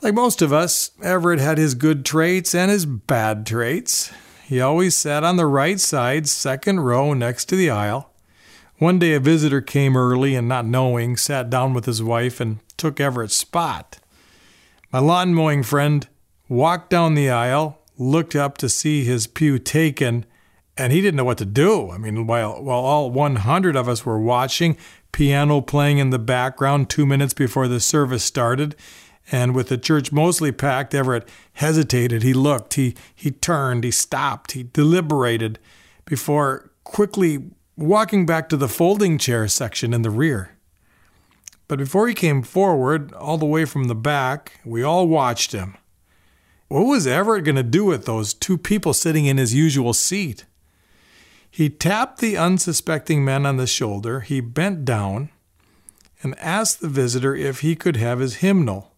Like 0.00 0.14
most 0.14 0.42
of 0.42 0.52
us, 0.52 0.92
Everett 1.02 1.40
had 1.40 1.58
his 1.58 1.74
good 1.74 2.04
traits 2.04 2.54
and 2.54 2.70
his 2.70 2.86
bad 2.86 3.44
traits. 3.44 4.12
He 4.44 4.60
always 4.60 4.96
sat 4.96 5.24
on 5.24 5.36
the 5.36 5.46
right 5.46 5.80
side, 5.80 6.28
second 6.28 6.80
row, 6.80 7.12
next 7.14 7.46
to 7.46 7.56
the 7.56 7.70
aisle. 7.70 8.10
One 8.78 9.00
day 9.00 9.14
a 9.14 9.20
visitor 9.20 9.60
came 9.60 9.96
early 9.96 10.36
and, 10.36 10.48
not 10.48 10.64
knowing, 10.64 11.16
sat 11.16 11.50
down 11.50 11.74
with 11.74 11.84
his 11.84 12.00
wife 12.00 12.40
and 12.40 12.60
took 12.78 13.00
Everett's 13.00 13.36
spot. 13.36 13.98
My 14.92 15.00
lawn 15.00 15.34
mowing 15.34 15.62
friend 15.62 16.06
walked 16.48 16.90
down 16.90 17.14
the 17.14 17.28
aisle, 17.28 17.78
looked 17.98 18.34
up 18.34 18.56
to 18.58 18.68
see 18.68 19.04
his 19.04 19.26
pew 19.26 19.58
taken, 19.58 20.24
and 20.76 20.92
he 20.92 21.00
didn't 21.00 21.16
know 21.16 21.24
what 21.24 21.38
to 21.38 21.44
do. 21.44 21.90
I 21.90 21.98
mean, 21.98 22.26
while, 22.26 22.62
while 22.62 22.78
all 22.78 23.10
100 23.10 23.76
of 23.76 23.88
us 23.88 24.06
were 24.06 24.20
watching, 24.20 24.76
piano 25.12 25.60
playing 25.60 25.98
in 25.98 26.10
the 26.10 26.18
background 26.18 26.88
two 26.88 27.04
minutes 27.04 27.34
before 27.34 27.68
the 27.68 27.80
service 27.80 28.24
started, 28.24 28.76
and 29.30 29.54
with 29.54 29.68
the 29.68 29.76
church 29.76 30.10
mostly 30.10 30.52
packed, 30.52 30.94
Everett 30.94 31.28
hesitated. 31.54 32.22
He 32.22 32.32
looked, 32.32 32.74
he, 32.74 32.94
he 33.14 33.30
turned, 33.30 33.84
he 33.84 33.90
stopped, 33.90 34.52
he 34.52 34.62
deliberated 34.62 35.58
before 36.06 36.70
quickly 36.84 37.50
walking 37.76 38.24
back 38.24 38.48
to 38.48 38.56
the 38.56 38.68
folding 38.68 39.18
chair 39.18 39.46
section 39.48 39.92
in 39.92 40.02
the 40.02 40.10
rear. 40.10 40.57
But 41.68 41.78
before 41.78 42.08
he 42.08 42.14
came 42.14 42.42
forward, 42.42 43.12
all 43.12 43.36
the 43.36 43.46
way 43.46 43.66
from 43.66 43.84
the 43.84 43.94
back, 43.94 44.60
we 44.64 44.82
all 44.82 45.06
watched 45.06 45.52
him. 45.52 45.76
What 46.68 46.86
was 46.86 47.06
Everett 47.06 47.44
going 47.44 47.56
to 47.56 47.62
do 47.62 47.84
with 47.84 48.06
those 48.06 48.34
two 48.34 48.58
people 48.58 48.94
sitting 48.94 49.26
in 49.26 49.36
his 49.36 49.54
usual 49.54 49.92
seat? 49.92 50.46
He 51.50 51.70
tapped 51.70 52.20
the 52.20 52.36
unsuspecting 52.36 53.24
man 53.24 53.46
on 53.46 53.56
the 53.58 53.66
shoulder, 53.66 54.20
he 54.20 54.40
bent 54.40 54.84
down, 54.84 55.30
and 56.22 56.38
asked 56.38 56.80
the 56.80 56.88
visitor 56.88 57.34
if 57.34 57.60
he 57.60 57.74
could 57.76 57.96
have 57.96 58.20
his 58.20 58.36
hymnal. 58.36 58.94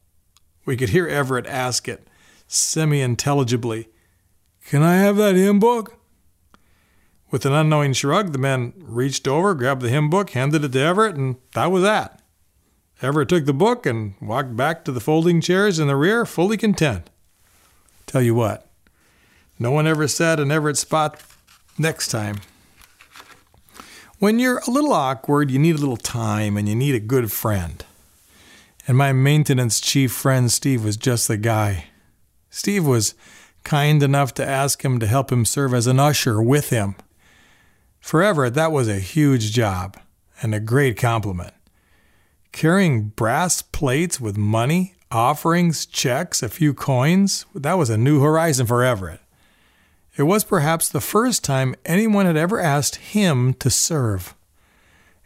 We 0.64 0.76
could 0.76 0.90
hear 0.90 1.06
Everett 1.06 1.46
ask 1.46 1.88
it, 1.88 2.06
semi 2.46 3.00
intelligibly 3.00 3.88
Can 4.64 4.82
I 4.82 4.96
have 4.96 5.16
that 5.16 5.34
hymn 5.34 5.58
book? 5.58 5.96
With 7.30 7.46
an 7.46 7.52
unknowing 7.52 7.92
shrug, 7.92 8.32
the 8.32 8.38
man 8.38 8.74
reached 8.76 9.28
over, 9.28 9.54
grabbed 9.54 9.82
the 9.82 9.88
hymn 9.88 10.10
book, 10.10 10.30
handed 10.30 10.64
it 10.64 10.72
to 10.72 10.80
Everett, 10.80 11.16
and 11.16 11.36
that 11.54 11.70
was 11.70 11.82
that. 11.82 12.19
Everett 13.02 13.30
took 13.30 13.46
the 13.46 13.54
book 13.54 13.86
and 13.86 14.14
walked 14.20 14.54
back 14.56 14.84
to 14.84 14.92
the 14.92 15.00
folding 15.00 15.40
chairs 15.40 15.78
in 15.78 15.88
the 15.88 15.96
rear, 15.96 16.26
fully 16.26 16.56
content. 16.56 17.08
Tell 18.06 18.20
you 18.20 18.34
what, 18.34 18.66
no 19.58 19.70
one 19.70 19.86
ever 19.86 20.06
sat 20.06 20.38
in 20.38 20.50
Everett's 20.50 20.80
spot 20.80 21.22
next 21.78 22.08
time. 22.08 22.40
When 24.18 24.38
you're 24.38 24.60
a 24.66 24.70
little 24.70 24.92
awkward, 24.92 25.50
you 25.50 25.58
need 25.58 25.76
a 25.76 25.78
little 25.78 25.96
time 25.96 26.58
and 26.58 26.68
you 26.68 26.74
need 26.74 26.94
a 26.94 27.00
good 27.00 27.32
friend. 27.32 27.82
And 28.86 28.98
my 28.98 29.12
maintenance 29.12 29.80
chief 29.80 30.12
friend 30.12 30.52
Steve 30.52 30.84
was 30.84 30.98
just 30.98 31.26
the 31.26 31.38
guy. 31.38 31.86
Steve 32.50 32.86
was 32.86 33.14
kind 33.64 34.02
enough 34.02 34.34
to 34.34 34.46
ask 34.46 34.84
him 34.84 34.98
to 34.98 35.06
help 35.06 35.32
him 35.32 35.44
serve 35.46 35.72
as 35.72 35.86
an 35.86 35.98
usher 35.98 36.42
with 36.42 36.68
him. 36.68 36.96
For 38.00 38.22
Everett, 38.22 38.54
that 38.54 38.72
was 38.72 38.88
a 38.88 38.98
huge 38.98 39.52
job 39.52 39.98
and 40.42 40.54
a 40.54 40.60
great 40.60 40.98
compliment. 40.98 41.54
Carrying 42.52 43.08
brass 43.08 43.62
plates 43.62 44.20
with 44.20 44.36
money, 44.36 44.94
offerings, 45.10 45.86
checks, 45.86 46.42
a 46.42 46.48
few 46.48 46.74
coins, 46.74 47.46
that 47.54 47.74
was 47.74 47.90
a 47.90 47.98
new 47.98 48.20
horizon 48.20 48.66
for 48.66 48.82
Everett. 48.82 49.20
It 50.16 50.24
was 50.24 50.44
perhaps 50.44 50.88
the 50.88 51.00
first 51.00 51.44
time 51.44 51.74
anyone 51.84 52.26
had 52.26 52.36
ever 52.36 52.60
asked 52.60 52.96
him 52.96 53.54
to 53.54 53.70
serve. 53.70 54.34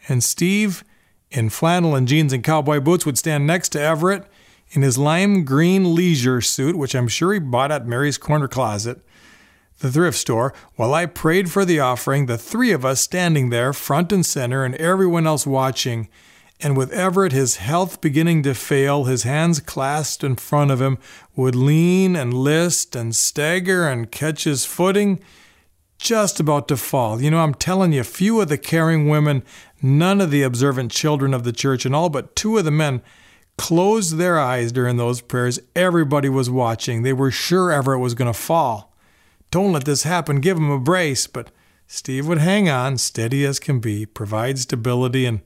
And 0.09 0.23
Steve, 0.23 0.85
in 1.31 1.49
flannel 1.49 1.95
and 1.95 2.07
jeans 2.07 2.33
and 2.33 2.45
cowboy 2.45 2.81
boots, 2.81 3.07
would 3.07 3.19
stand 3.19 3.47
next 3.47 3.71
to 3.71 3.81
Everett 3.81 4.25
in 4.71 4.83
his 4.83 4.99
lime 4.99 5.45
green 5.45 5.95
leisure 5.95 6.41
suit, 6.41 6.77
which 6.77 6.95
I'm 6.95 7.09
sure 7.09 7.33
he 7.33 7.39
bought 7.39 7.73
at 7.73 7.87
Mary's 7.87 8.19
Corner 8.19 8.49
Closet, 8.49 9.01
the 9.79 9.91
thrift 9.91 10.19
store, 10.19 10.55
while 10.77 10.95
I 10.95 11.07
prayed 11.07 11.51
for 11.51 11.65
the 11.65 11.81
offering, 11.81 12.27
the 12.27 12.39
three 12.39 12.71
of 12.71 12.85
us 12.85 13.01
standing 13.01 13.51
there, 13.51 13.73
front 13.73 14.13
and 14.13 14.25
center, 14.25 14.65
and 14.65 14.75
everyone 14.77 15.27
else 15.27 15.47
watching 15.47 16.09
and 16.61 16.77
with 16.77 16.93
Everett, 16.93 17.33
his 17.33 17.57
health 17.57 18.01
beginning 18.01 18.43
to 18.45 18.55
fail, 18.55 19.05
his 19.05 19.25
hands 19.25 19.61
clasped 19.61 20.25
in 20.25 20.37
front 20.37 20.71
of 20.71 20.81
him, 20.81 20.99
would 21.37 21.55
lean 21.55 22.17
and 22.17 22.33
list 22.33 22.95
and 22.95 23.15
stagger 23.15 23.89
and 23.89 24.11
catch 24.11 24.45
his 24.45 24.65
footing, 24.65 25.21
just 25.99 26.41
about 26.41 26.69
to 26.69 26.77
fall. 26.77 27.21
You 27.21 27.31
know, 27.31 27.41
I'm 27.41 27.55
telling 27.55 27.93
you, 27.93 28.05
few 28.05 28.41
of 28.41 28.49
the 28.49 28.59
caring 28.59 29.09
women, 29.09 29.43
none 29.83 30.21
of 30.21 30.31
the 30.31 30.43
observant 30.43 30.93
children 30.93 31.35
of 31.35 31.45
the 31.45 31.53
church, 31.53 31.85
and 31.85 31.95
all 31.95 32.09
but 32.09 32.37
two 32.37 32.57
of 32.57 32.65
the 32.65 32.71
men 32.71 33.03
closed 33.57 34.17
their 34.17 34.39
eyes 34.39 34.73
during 34.73 34.97
those 34.97 35.21
prayers. 35.21 35.59
Everybody 35.77 36.29
was 36.29 36.51
watching. 36.51 37.03
They 37.03 37.13
were 37.13 37.31
sure 37.31 37.71
Everett 37.71 38.01
was 38.01 38.15
going 38.15 38.33
to 38.33 38.39
fall. 38.39 38.93
Don't 39.51 39.73
let 39.73 39.85
this 39.85 40.03
happen. 40.03 40.41
Give 40.41 40.57
him 40.57 40.71
a 40.71 40.79
brace. 40.79 41.27
But 41.27 41.51
Steve 41.87 42.27
would 42.27 42.39
hang 42.39 42.69
on, 42.69 42.99
steady 42.99 43.45
as 43.45 43.61
can 43.61 43.79
be, 43.79 44.07
provide 44.07 44.59
stability, 44.59 45.27
and 45.27 45.41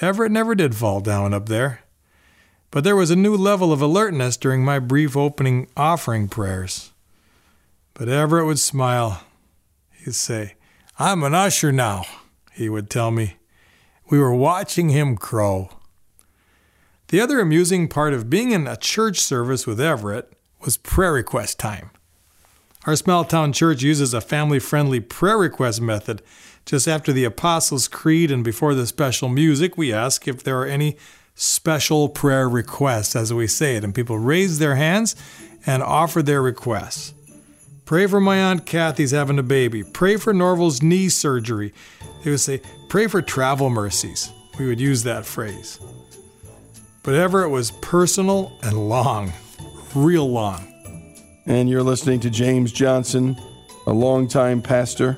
Everett 0.00 0.30
never 0.30 0.54
did 0.54 0.74
fall 0.74 1.00
down 1.00 1.34
up 1.34 1.48
there. 1.48 1.80
But 2.70 2.84
there 2.84 2.96
was 2.96 3.10
a 3.10 3.16
new 3.16 3.36
level 3.36 3.72
of 3.72 3.80
alertness 3.80 4.36
during 4.36 4.64
my 4.64 4.78
brief 4.78 5.16
opening 5.16 5.68
offering 5.76 6.28
prayers. 6.28 6.92
But 7.94 8.08
Everett 8.08 8.46
would 8.46 8.58
smile. 8.58 9.24
He'd 9.90 10.14
say, 10.14 10.54
I'm 10.98 11.22
an 11.22 11.34
usher 11.34 11.72
now, 11.72 12.04
he 12.52 12.68
would 12.68 12.90
tell 12.90 13.10
me. 13.10 13.36
We 14.10 14.18
were 14.18 14.34
watching 14.34 14.90
him 14.90 15.16
crow. 15.16 15.70
The 17.08 17.20
other 17.20 17.40
amusing 17.40 17.88
part 17.88 18.12
of 18.12 18.30
being 18.30 18.52
in 18.52 18.66
a 18.66 18.76
church 18.76 19.18
service 19.18 19.66
with 19.66 19.80
Everett 19.80 20.32
was 20.60 20.76
prayer 20.76 21.12
request 21.12 21.58
time. 21.58 21.90
Our 22.86 22.96
small 22.96 23.24
town 23.24 23.52
church 23.52 23.82
uses 23.82 24.14
a 24.14 24.20
family 24.20 24.58
friendly 24.58 25.00
prayer 25.00 25.38
request 25.38 25.80
method 25.80 26.22
just 26.68 26.86
after 26.86 27.14
the 27.14 27.24
Apostles' 27.24 27.88
Creed 27.88 28.30
and 28.30 28.44
before 28.44 28.74
the 28.74 28.86
special 28.86 29.30
music, 29.30 29.78
we 29.78 29.90
ask 29.90 30.28
if 30.28 30.42
there 30.42 30.60
are 30.60 30.66
any 30.66 30.98
special 31.34 32.10
prayer 32.10 32.46
requests, 32.46 33.16
as 33.16 33.32
we 33.32 33.46
say 33.46 33.76
it, 33.76 33.84
and 33.84 33.94
people 33.94 34.18
raise 34.18 34.58
their 34.58 34.74
hands 34.74 35.16
and 35.64 35.82
offer 35.82 36.20
their 36.22 36.42
requests. 36.42 37.14
Pray 37.86 38.06
for 38.06 38.20
my 38.20 38.36
Aunt 38.36 38.66
Kathy's 38.66 39.12
having 39.12 39.38
a 39.38 39.42
baby. 39.42 39.82
Pray 39.82 40.18
for 40.18 40.34
Norval's 40.34 40.82
knee 40.82 41.08
surgery. 41.08 41.72
They 42.22 42.32
would 42.32 42.40
say, 42.40 42.60
Pray 42.90 43.06
for 43.06 43.22
travel 43.22 43.70
mercies. 43.70 44.30
We 44.58 44.66
would 44.66 44.78
use 44.78 45.04
that 45.04 45.24
phrase. 45.24 45.80
But 47.02 47.14
Everett 47.14 47.48
was 47.48 47.70
personal 47.80 48.52
and 48.62 48.90
long, 48.90 49.32
real 49.94 50.30
long. 50.30 50.66
And 51.46 51.70
you're 51.70 51.82
listening 51.82 52.20
to 52.20 52.30
James 52.30 52.72
Johnson, 52.72 53.38
a 53.86 53.92
longtime 53.92 54.60
pastor 54.60 55.16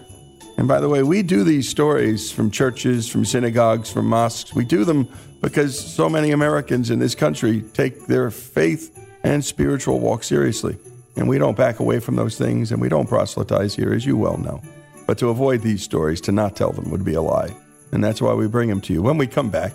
and 0.61 0.69
by 0.69 0.79
the 0.79 0.91
way, 0.91 1.03
we 1.03 1.23
do 1.23 1.43
these 1.43 1.71
stories 1.71 2.31
from 2.31 2.51
churches, 2.51 3.09
from 3.09 3.25
synagogues, 3.25 3.91
from 3.91 4.05
mosques. 4.05 4.55
We 4.55 4.67
do 4.67 4.85
them 4.85 5.09
because 5.41 5.81
so 5.81 6.07
many 6.07 6.33
Americans 6.33 6.91
in 6.91 6.99
this 6.99 7.15
country 7.15 7.63
take 7.73 8.07
their 8.07 8.31
faith 8.31 8.95
and 9.25 9.43
spiritual 9.43 10.01
walk 10.01 10.23
seriously. 10.23 10.77
And 11.17 11.27
we 11.27 11.39
don't 11.39 11.57
back 11.57 11.81
away 11.81 11.99
from 11.99 12.17
those 12.17 12.37
things 12.37 12.73
and 12.73 12.79
we 12.79 12.91
don't 12.91 13.09
proselytize 13.09 13.75
here, 13.75 13.95
as 13.95 14.05
you 14.05 14.19
well 14.19 14.37
know. 14.37 14.61
But 15.07 15.17
to 15.21 15.31
avoid 15.31 15.63
these 15.63 15.83
stories, 15.83 16.21
to 16.23 16.33
not 16.33 16.57
tell 16.57 16.73
them 16.73 16.91
would 16.91 17.07
be 17.07 17.15
a 17.15 17.23
lie. 17.23 17.57
And 17.91 18.05
that's 18.05 18.21
why 18.21 18.35
we 18.35 18.47
bring 18.47 18.69
them 18.69 18.83
to 18.83 18.93
you. 18.93 19.01
When 19.01 19.17
we 19.17 19.27
come 19.27 19.49
back, 19.49 19.73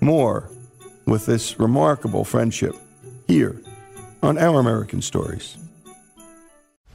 more 0.00 0.48
with 1.06 1.26
this 1.26 1.58
remarkable 1.58 2.22
friendship 2.22 2.76
here 3.26 3.60
on 4.22 4.38
Our 4.38 4.60
American 4.60 5.02
Stories. 5.02 5.56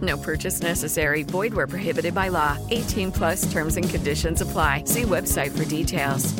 No 0.00 0.16
purchase 0.16 0.60
necessary. 0.60 1.24
Void 1.24 1.52
where 1.52 1.66
prohibited 1.66 2.14
by 2.14 2.28
law. 2.28 2.56
18 2.70 3.10
plus 3.10 3.50
terms 3.50 3.76
and 3.76 3.90
conditions 3.90 4.40
apply. 4.40 4.84
See 4.84 5.02
website 5.02 5.50
for 5.56 5.64
details. 5.64 6.32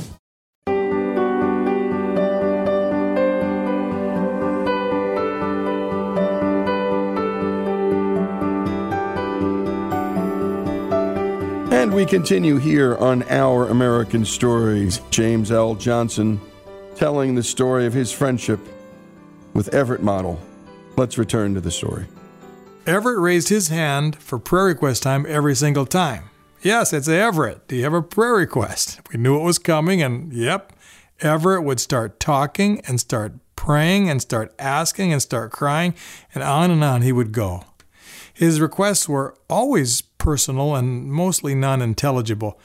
And 11.72 11.94
we 11.94 12.04
continue 12.04 12.58
here 12.58 12.96
on 12.98 13.22
Our 13.30 13.68
American 13.68 14.24
Stories. 14.24 15.00
James 15.10 15.50
L. 15.50 15.74
Johnson 15.74 16.40
telling 16.94 17.34
the 17.34 17.42
story 17.42 17.86
of 17.86 17.94
his 17.94 18.12
friendship 18.12 18.60
with 19.54 19.72
Everett 19.74 20.02
Model. 20.02 20.38
Let's 20.96 21.16
return 21.16 21.54
to 21.54 21.60
the 21.60 21.70
story. 21.70 22.04
Everett 22.90 23.20
raised 23.20 23.50
his 23.50 23.68
hand 23.68 24.16
for 24.16 24.40
prayer 24.40 24.64
request 24.64 25.04
time 25.04 25.24
every 25.28 25.54
single 25.54 25.86
time. 25.86 26.28
Yes, 26.60 26.92
it's 26.92 27.06
Everett. 27.06 27.68
Do 27.68 27.76
you 27.76 27.84
have 27.84 27.94
a 27.94 28.02
prayer 28.02 28.34
request? 28.34 29.00
We 29.12 29.20
knew 29.20 29.38
it 29.38 29.44
was 29.44 29.60
coming, 29.60 30.02
and 30.02 30.32
yep, 30.32 30.72
Everett 31.20 31.62
would 31.62 31.78
start 31.78 32.18
talking 32.18 32.80
and 32.88 32.98
start 32.98 33.34
praying 33.54 34.10
and 34.10 34.20
start 34.20 34.52
asking 34.58 35.12
and 35.12 35.22
start 35.22 35.52
crying, 35.52 35.94
and 36.34 36.42
on 36.42 36.72
and 36.72 36.82
on 36.82 37.02
he 37.02 37.12
would 37.12 37.30
go. 37.30 37.62
His 38.34 38.60
requests 38.60 39.08
were 39.08 39.36
always 39.48 40.00
personal 40.00 40.74
and 40.74 41.12
mostly 41.12 41.54
non 41.54 41.80
intelligible. 41.80 42.58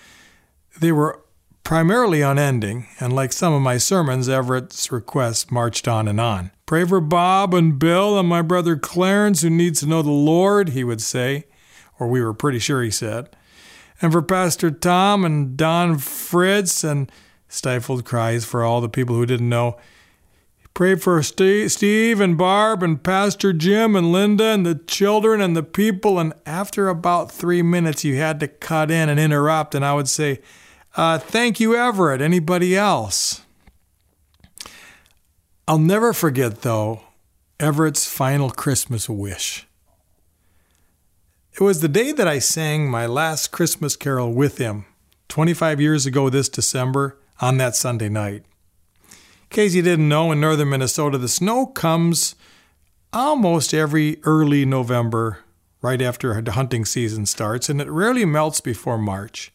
They 0.79 0.91
were 0.91 1.21
primarily 1.63 2.23
unending, 2.23 2.87
and 2.99 3.13
like 3.13 3.31
some 3.31 3.53
of 3.53 3.61
my 3.61 3.77
sermons, 3.77 4.27
Everett's 4.27 4.91
requests 4.91 5.51
marched 5.51 5.87
on 5.87 6.07
and 6.07 6.19
on. 6.19 6.49
Pray 6.65 6.83
for 6.83 6.99
Bob 6.99 7.53
and 7.53 7.77
Bill 7.77 8.17
and 8.17 8.27
my 8.27 8.41
brother 8.41 8.75
Clarence, 8.75 9.41
who 9.41 9.51
needs 9.51 9.81
to 9.81 9.85
know 9.85 10.01
the 10.01 10.09
Lord, 10.09 10.69
he 10.69 10.83
would 10.83 11.01
say, 11.01 11.45
or 11.99 12.07
we 12.07 12.21
were 12.21 12.33
pretty 12.33 12.57
sure 12.57 12.81
he 12.81 12.89
said. 12.89 13.29
And 14.01 14.11
for 14.11 14.23
Pastor 14.23 14.71
Tom 14.71 15.23
and 15.23 15.55
Don 15.55 15.99
Fritz, 15.99 16.83
and 16.83 17.11
stifled 17.47 18.03
cries 18.03 18.45
for 18.45 18.63
all 18.63 18.81
the 18.81 18.89
people 18.89 19.15
who 19.15 19.27
didn't 19.27 19.47
know. 19.47 19.77
Pray 20.73 20.95
for 20.95 21.23
Steve 21.23 22.19
and 22.19 22.37
Barb 22.37 22.83
and 22.83 23.01
Pastor 23.01 23.53
Jim 23.53 23.95
and 23.95 24.11
Linda 24.11 24.45
and 24.45 24.65
the 24.65 24.75
children 24.75 25.39
and 25.39 25.55
the 25.55 25.63
people. 25.63 26.19
And 26.19 26.33
after 26.45 26.89
about 26.89 27.31
three 27.31 27.61
minutes, 27.61 28.03
you 28.03 28.17
had 28.17 28.41
to 28.41 28.47
cut 28.47 28.91
in 28.91 29.07
and 29.07 29.19
interrupt, 29.19 29.73
and 29.73 29.85
I 29.85 29.93
would 29.93 30.09
say, 30.09 30.41
uh, 30.97 31.19
Thank 31.19 31.59
you, 31.59 31.75
Everett. 31.75 32.21
Anybody 32.21 32.75
else? 32.75 33.44
I'll 35.67 35.79
never 35.79 36.13
forget, 36.13 36.61
though, 36.61 37.01
Everett's 37.59 38.07
final 38.07 38.51
Christmas 38.51 39.09
wish. 39.09 39.65
It 41.53 41.61
was 41.61 41.81
the 41.81 41.87
day 41.87 42.11
that 42.11 42.27
I 42.27 42.37
sang 42.37 42.87
my 42.87 43.07
last 43.07 43.51
Christmas 43.51 43.95
carol 43.95 44.31
with 44.31 44.59
him, 44.59 44.85
25 45.29 45.81
years 45.81 46.05
ago 46.05 46.29
this 46.29 46.49
December, 46.49 47.17
on 47.41 47.57
that 47.57 47.75
Sunday 47.75 48.09
night. 48.09 48.43
In 49.09 49.49
case 49.49 49.73
you 49.73 49.81
didn't 49.81 50.07
know, 50.07 50.31
in 50.31 50.39
northern 50.39 50.69
Minnesota, 50.69 51.17
the 51.17 51.27
snow 51.27 51.65
comes 51.65 52.35
almost 53.11 53.73
every 53.73 54.19
early 54.23 54.65
November, 54.65 55.39
right 55.81 56.01
after 56.01 56.39
the 56.41 56.51
hunting 56.51 56.85
season 56.85 57.25
starts, 57.25 57.69
and 57.69 57.81
it 57.81 57.89
rarely 57.89 58.25
melts 58.25 58.61
before 58.61 58.99
March. 58.99 59.51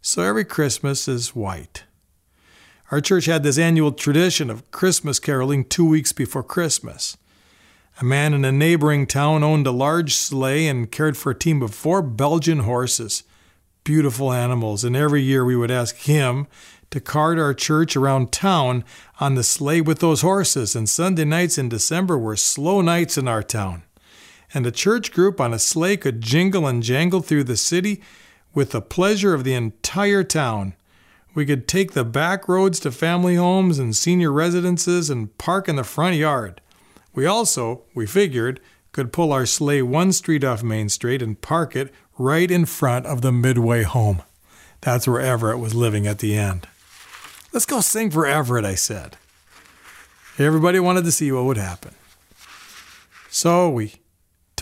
So 0.00 0.22
every 0.22 0.46
Christmas 0.46 1.08
is 1.08 1.34
white. 1.34 1.84
Our 2.92 3.00
church 3.00 3.24
had 3.24 3.42
this 3.42 3.56
annual 3.56 3.92
tradition 3.92 4.50
of 4.50 4.70
Christmas 4.70 5.18
caroling 5.18 5.64
two 5.64 5.86
weeks 5.86 6.12
before 6.12 6.42
Christmas. 6.42 7.16
A 7.98 8.04
man 8.04 8.34
in 8.34 8.44
a 8.44 8.52
neighboring 8.52 9.06
town 9.06 9.42
owned 9.42 9.66
a 9.66 9.70
large 9.70 10.14
sleigh 10.14 10.66
and 10.66 10.92
cared 10.92 11.16
for 11.16 11.30
a 11.30 11.38
team 11.38 11.62
of 11.62 11.74
four 11.74 12.02
Belgian 12.02 12.60
horses, 12.60 13.22
beautiful 13.82 14.30
animals, 14.30 14.84
and 14.84 14.94
every 14.94 15.22
year 15.22 15.42
we 15.42 15.56
would 15.56 15.70
ask 15.70 15.96
him 16.00 16.46
to 16.90 17.00
cart 17.00 17.38
our 17.38 17.54
church 17.54 17.96
around 17.96 18.30
town 18.30 18.84
on 19.20 19.36
the 19.36 19.42
sleigh 19.42 19.80
with 19.80 20.00
those 20.00 20.20
horses, 20.20 20.76
and 20.76 20.86
Sunday 20.86 21.24
nights 21.24 21.56
in 21.56 21.70
December 21.70 22.18
were 22.18 22.36
slow 22.36 22.82
nights 22.82 23.16
in 23.16 23.26
our 23.26 23.42
town. 23.42 23.84
And 24.52 24.66
the 24.66 24.70
church 24.70 25.12
group 25.12 25.40
on 25.40 25.54
a 25.54 25.58
sleigh 25.58 25.96
could 25.96 26.20
jingle 26.20 26.66
and 26.66 26.82
jangle 26.82 27.22
through 27.22 27.44
the 27.44 27.56
city 27.56 28.02
with 28.52 28.72
the 28.72 28.82
pleasure 28.82 29.32
of 29.32 29.44
the 29.44 29.54
entire 29.54 30.24
town. 30.24 30.74
We 31.34 31.46
could 31.46 31.66
take 31.66 31.92
the 31.92 32.04
back 32.04 32.46
roads 32.48 32.78
to 32.80 32.92
family 32.92 33.36
homes 33.36 33.78
and 33.78 33.96
senior 33.96 34.30
residences 34.30 35.08
and 35.08 35.36
park 35.38 35.68
in 35.68 35.76
the 35.76 35.84
front 35.84 36.16
yard. 36.16 36.60
We 37.14 37.26
also, 37.26 37.82
we 37.94 38.06
figured, 38.06 38.60
could 38.92 39.12
pull 39.12 39.32
our 39.32 39.46
sleigh 39.46 39.82
one 39.82 40.12
street 40.12 40.44
off 40.44 40.62
Main 40.62 40.90
Street 40.90 41.22
and 41.22 41.40
park 41.40 41.74
it 41.74 41.92
right 42.18 42.50
in 42.50 42.66
front 42.66 43.06
of 43.06 43.22
the 43.22 43.32
Midway 43.32 43.82
home. 43.82 44.22
That's 44.82 45.08
where 45.08 45.20
Everett 45.20 45.58
was 45.58 45.74
living 45.74 46.06
at 46.06 46.18
the 46.18 46.36
end. 46.36 46.68
Let's 47.52 47.66
go 47.66 47.80
sing 47.80 48.10
for 48.10 48.26
Everett, 48.26 48.64
I 48.64 48.74
said. 48.74 49.16
Everybody 50.38 50.80
wanted 50.80 51.04
to 51.04 51.12
see 51.12 51.32
what 51.32 51.44
would 51.44 51.56
happen. 51.56 51.94
So 53.30 53.70
we 53.70 53.94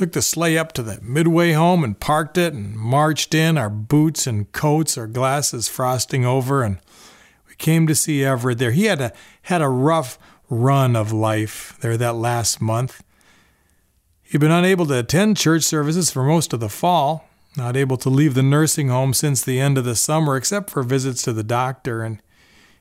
took 0.00 0.12
the 0.12 0.22
sleigh 0.22 0.56
up 0.56 0.72
to 0.72 0.82
the 0.82 0.98
Midway 1.02 1.52
home 1.52 1.84
and 1.84 2.00
parked 2.00 2.38
it 2.38 2.54
and 2.54 2.74
marched 2.74 3.34
in, 3.34 3.58
our 3.58 3.68
boots 3.68 4.26
and 4.26 4.50
coats, 4.50 4.96
our 4.96 5.06
glasses 5.06 5.68
frosting 5.68 6.24
over, 6.24 6.62
and 6.62 6.78
we 7.46 7.54
came 7.56 7.86
to 7.86 7.94
see 7.94 8.24
Everett 8.24 8.56
there. 8.56 8.70
He 8.70 8.86
had 8.86 9.02
a 9.02 9.12
had 9.42 9.60
a 9.60 9.68
rough 9.68 10.18
run 10.48 10.96
of 10.96 11.12
life 11.12 11.76
there 11.82 11.98
that 11.98 12.14
last 12.14 12.62
month. 12.62 13.04
He'd 14.22 14.40
been 14.40 14.50
unable 14.50 14.86
to 14.86 15.00
attend 15.00 15.36
church 15.36 15.64
services 15.64 16.10
for 16.10 16.22
most 16.22 16.54
of 16.54 16.60
the 16.60 16.70
fall, 16.70 17.28
not 17.54 17.76
able 17.76 17.98
to 17.98 18.08
leave 18.08 18.32
the 18.32 18.42
nursing 18.42 18.88
home 18.88 19.12
since 19.12 19.44
the 19.44 19.60
end 19.60 19.76
of 19.76 19.84
the 19.84 19.94
summer 19.94 20.34
except 20.34 20.70
for 20.70 20.82
visits 20.82 21.20
to 21.24 21.34
the 21.34 21.44
doctor, 21.44 22.02
and 22.02 22.22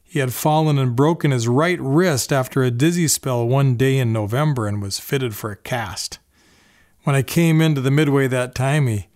he 0.01 0.19
had 0.19 0.31
fallen 0.31 0.77
and 0.77 0.95
broken 0.95 1.31
his 1.31 1.49
right 1.49 1.81
wrist 1.81 2.31
after 2.31 2.63
a 2.63 2.71
dizzy 2.71 3.09
spell 3.09 3.45
one 3.45 3.75
day 3.75 3.97
in 3.97 4.13
November 4.13 4.67
and 4.67 4.81
was 4.81 4.99
fitted 4.99 5.35
for 5.35 5.51
a 5.51 5.57
cast. 5.57 6.19
When 7.03 7.15
I 7.15 7.21
came 7.21 7.61
into 7.61 7.81
the 7.81 7.91
midway 7.91 8.27
that 8.27 8.55
time, 8.55 8.87
he, 8.87 9.07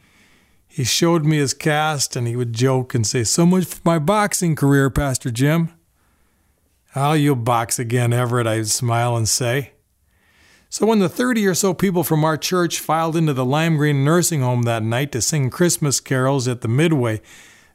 He 0.67 0.83
showed 0.83 1.25
me 1.25 1.37
his 1.37 1.53
cast 1.53 2.15
and 2.15 2.27
he 2.27 2.35
would 2.35 2.53
joke 2.53 2.95
and 2.95 3.05
say, 3.05 3.23
So 3.23 3.45
much 3.45 3.65
for 3.65 3.81
my 3.83 3.99
boxing 3.99 4.55
career, 4.55 4.89
Pastor 4.89 5.29
Jim. 5.29 5.69
Oh, 6.95 7.13
you'll 7.13 7.35
box 7.35 7.79
again, 7.79 8.13
Everett, 8.13 8.47
I'd 8.47 8.67
smile 8.67 9.15
and 9.15 9.27
say. 9.27 9.73
So 10.69 10.87
when 10.87 10.97
the 10.97 11.09
30 11.09 11.45
or 11.45 11.53
so 11.53 11.73
people 11.75 12.03
from 12.03 12.23
our 12.23 12.37
church 12.37 12.79
filed 12.79 13.15
into 13.15 13.33
the 13.33 13.45
Lime 13.45 13.77
Green 13.77 14.03
nursing 14.03 14.41
home 14.41 14.63
that 14.63 14.81
night 14.81 15.11
to 15.11 15.21
sing 15.21 15.51
Christmas 15.51 15.99
carols 15.99 16.47
at 16.47 16.61
the 16.61 16.67
Midway, 16.67 17.21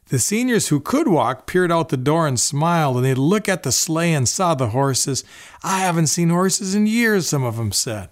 the 0.07 0.19
seniors 0.19 0.67
who 0.67 0.81
could 0.81 1.07
walk 1.07 1.47
peered 1.47 1.71
out 1.71 1.89
the 1.89 1.95
door 1.95 2.27
and 2.27 2.37
smiled, 2.37 2.97
and 2.97 3.05
they'd 3.05 3.17
look 3.17 3.47
at 3.47 3.63
the 3.63 3.71
sleigh 3.71 4.13
and 4.13 4.27
saw 4.27 4.55
the 4.55 4.69
horses. 4.69 5.23
I 5.63 5.79
haven't 5.79 6.07
seen 6.07 6.29
horses 6.29 6.75
in 6.75 6.87
years, 6.87 7.29
some 7.29 7.43
of 7.43 7.55
them 7.55 7.71
said. 7.71 8.09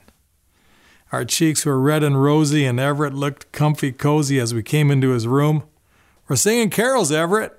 Our 1.12 1.24
cheeks 1.24 1.66
were 1.66 1.80
red 1.80 2.04
and 2.04 2.22
rosy, 2.22 2.66
and 2.66 2.80
Everett 2.80 3.14
looked 3.14 3.52
comfy 3.52 3.92
cozy 3.92 4.40
as 4.40 4.54
we 4.54 4.62
came 4.62 4.92
into 4.92 5.12
his 5.12 5.28
room. 5.28 5.64
We're 6.28 6.36
singing 6.36 6.70
carols, 6.70 7.12
Everett, 7.12 7.58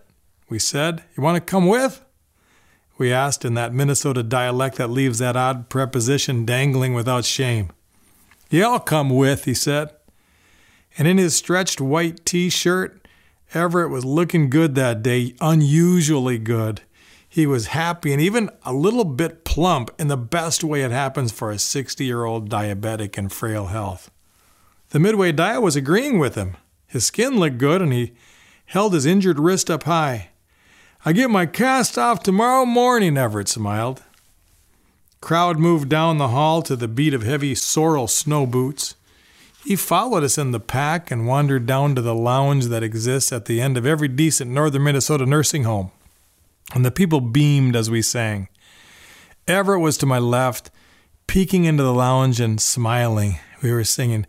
we 0.49 0.59
said. 0.59 1.03
You 1.17 1.23
want 1.23 1.37
to 1.37 1.41
come 1.41 1.67
with? 1.67 2.05
We 2.99 3.13
asked 3.13 3.45
in 3.45 3.55
that 3.55 3.73
Minnesota 3.73 4.23
dialect 4.23 4.77
that 4.77 4.91
leaves 4.91 5.19
that 5.21 5.37
odd 5.37 5.69
preposition 5.69 6.45
dangling 6.45 6.93
without 6.95 7.25
shame. 7.25 7.71
Yeah, 8.51 8.69
I'll 8.69 8.81
come 8.81 9.11
with, 9.11 9.45
he 9.45 9.55
said. 9.55 9.91
And 10.99 11.07
in 11.07 11.17
his 11.17 11.37
stretched 11.37 11.81
white 11.81 12.25
t 12.27 12.51
shirt, 12.51 13.07
Everett 13.55 13.91
was 13.91 14.05
looking 14.05 14.51
good 14.51 14.75
that 14.75 15.03
day, 15.03 15.35
unusually 15.41 16.39
good. 16.39 16.83
He 17.39 17.47
was 17.47 17.69
happy 17.69 18.13
and 18.13 18.21
even 18.21 18.51
a 18.65 18.73
little 18.73 19.05
bit 19.05 19.45
plump 19.45 19.93
in 19.97 20.09
the 20.09 20.17
best 20.17 20.65
way 20.65 20.83
it 20.83 20.91
happens 20.91 21.31
for 21.31 21.53
a 21.53 21.59
60 21.61 22.05
year 22.05 22.25
old 22.25 22.51
diabetic 22.51 23.17
in 23.17 23.29
frail 23.29 23.67
health. 23.67 24.11
The 24.89 24.99
Midway 24.99 25.31
diet 25.31 25.63
was 25.63 25.77
agreeing 25.77 26.19
with 26.19 26.35
him. 26.35 26.57
His 26.89 27.07
skin 27.07 27.39
looked 27.39 27.59
good 27.59 27.81
and 27.81 27.93
he 27.93 28.15
held 28.67 28.93
his 28.93 29.07
injured 29.07 29.39
wrist 29.39 29.71
up 29.71 29.85
high. 29.85 30.31
I 31.05 31.13
get 31.13 31.31
my 31.31 31.47
cast 31.47 31.97
off 31.97 32.25
tomorrow 32.25 32.67
morning, 32.67 33.17
Everett 33.17 33.47
smiled. 33.47 34.03
Crowd 35.21 35.61
moved 35.61 35.89
down 35.89 36.19
the 36.19 36.35
hall 36.35 36.61
to 36.63 36.75
the 36.75 36.89
beat 36.89 37.15
of 37.15 37.23
heavy 37.23 37.55
Sorel 37.55 38.09
snow 38.09 38.47
boots. 38.47 38.97
He 39.65 39.77
followed 39.77 40.25
us 40.25 40.39
in 40.39 40.51
the 40.51 40.59
pack 40.59 41.13
and 41.13 41.29
wandered 41.29 41.67
down 41.67 41.95
to 41.95 42.03
the 42.03 42.17
lounge 42.17 42.65
that 42.65 42.83
exists 42.83 43.31
at 43.31 43.45
the 43.45 43.61
end 43.61 43.77
of 43.77 43.87
every 43.87 44.09
decent 44.09 44.51
northern 44.51 44.83
Minnesota 44.83 45.25
nursing 45.25 45.63
home 45.63 45.93
and 46.75 46.85
the 46.85 46.91
people 46.91 47.21
beamed 47.21 47.75
as 47.75 47.91
we 47.91 48.03
sang. 48.03 48.49
Everett 49.47 49.81
was 49.81 49.97
to 49.99 50.07
my 50.07 50.19
left, 50.19 50.71
peeking 51.27 51.65
into 51.65 51.83
the 51.83 51.95
lounge 51.95 52.41
and 52.41 52.61
smiling. 52.61 53.39
We 53.63 53.73
were 53.73 53.85
singing, 53.85 54.27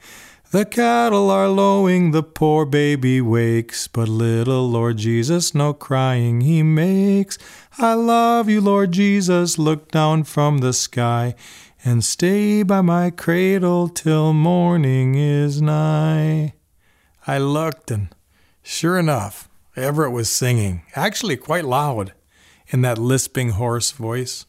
The 0.52 0.65
cattle 0.65 1.30
are 1.30 1.49
lowing, 1.49 2.12
the 2.12 2.23
poor 2.23 2.65
baby 2.65 3.19
wakes, 3.19 3.88
but 3.88 4.08
little 4.08 4.69
Lord 4.69 4.97
Jesus 4.97 5.54
no 5.54 5.73
crying 5.73 6.41
he 6.41 6.63
makes. 6.63 7.38
I 7.78 7.93
love 7.95 8.49
you, 8.49 8.62
Lord 8.62 8.93
Jesus, 8.93 9.58
look 9.58 9.91
down 9.91 10.23
from 10.23 10.60
the 10.60 10.73
sky 10.73 11.36
and 11.84 12.04
stay 12.04 12.63
by 12.63 12.82
my 12.82 13.10
cradle 13.10 13.89
till 13.89 14.34
morning 14.34 15.15
is 15.15 15.62
nigh. 15.62 16.54
I 17.28 17.38
looked, 17.38 17.91
and 17.91 18.10
sure 18.63 18.97
enough, 18.97 19.49
Everett 19.75 20.12
was 20.12 20.30
singing, 20.30 20.84
actually 20.95 21.38
quite 21.38 21.65
loud 21.65 22.13
in 22.70 22.82
that 22.82 22.98
lisping 22.98 23.52
hoarse 23.52 23.92
voice. 23.92 24.46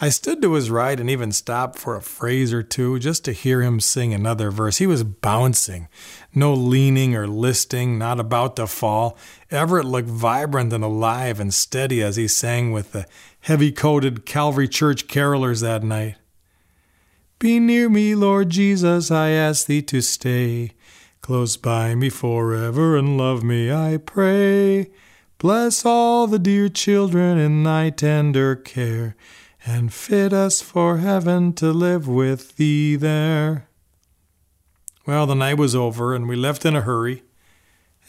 I 0.00 0.08
stood 0.08 0.42
to 0.42 0.54
his 0.54 0.68
right 0.68 0.98
and 0.98 1.08
even 1.08 1.30
stopped 1.30 1.78
for 1.78 1.94
a 1.94 2.02
phrase 2.02 2.52
or 2.52 2.64
two 2.64 2.98
just 2.98 3.24
to 3.24 3.32
hear 3.32 3.62
him 3.62 3.78
sing 3.78 4.12
another 4.12 4.50
verse. 4.50 4.78
He 4.78 4.86
was 4.86 5.04
bouncing, 5.04 5.86
no 6.34 6.52
leaning 6.52 7.14
or 7.14 7.28
listing, 7.28 7.98
not 7.98 8.18
about 8.18 8.56
to 8.56 8.66
fall. 8.66 9.16
Everett 9.50 9.84
looked 9.84 10.08
vibrant 10.08 10.72
and 10.72 10.82
alive 10.82 11.38
and 11.38 11.54
steady 11.54 12.02
as 12.02 12.16
he 12.16 12.26
sang 12.26 12.72
with 12.72 12.90
the 12.90 13.06
heavy 13.42 13.70
coated 13.70 14.26
Calvary 14.26 14.66
Church 14.66 15.06
carolers 15.06 15.62
that 15.62 15.84
night. 15.84 16.16
Be 17.38 17.60
near 17.60 17.88
me, 17.88 18.14
Lord 18.14 18.50
Jesus, 18.50 19.10
I 19.10 19.30
ask 19.30 19.66
thee 19.66 19.82
to 19.82 20.00
stay. 20.00 20.72
Close 21.20 21.56
by 21.56 21.94
me 21.94 22.08
forever 22.08 22.96
and 22.96 23.16
love 23.16 23.44
me, 23.44 23.72
I 23.72 23.98
pray. 23.98 24.90
Bless 25.42 25.84
all 25.84 26.28
the 26.28 26.38
dear 26.38 26.68
children 26.68 27.36
in 27.36 27.64
thy 27.64 27.90
tender 27.90 28.54
care, 28.54 29.16
and 29.66 29.92
fit 29.92 30.32
us 30.32 30.60
for 30.60 30.98
heaven 30.98 31.52
to 31.54 31.72
live 31.72 32.06
with 32.06 32.54
thee 32.54 32.94
there. 32.94 33.66
Well, 35.04 35.26
the 35.26 35.34
night 35.34 35.58
was 35.58 35.74
over, 35.74 36.14
and 36.14 36.28
we 36.28 36.36
left 36.36 36.64
in 36.64 36.76
a 36.76 36.82
hurry. 36.82 37.24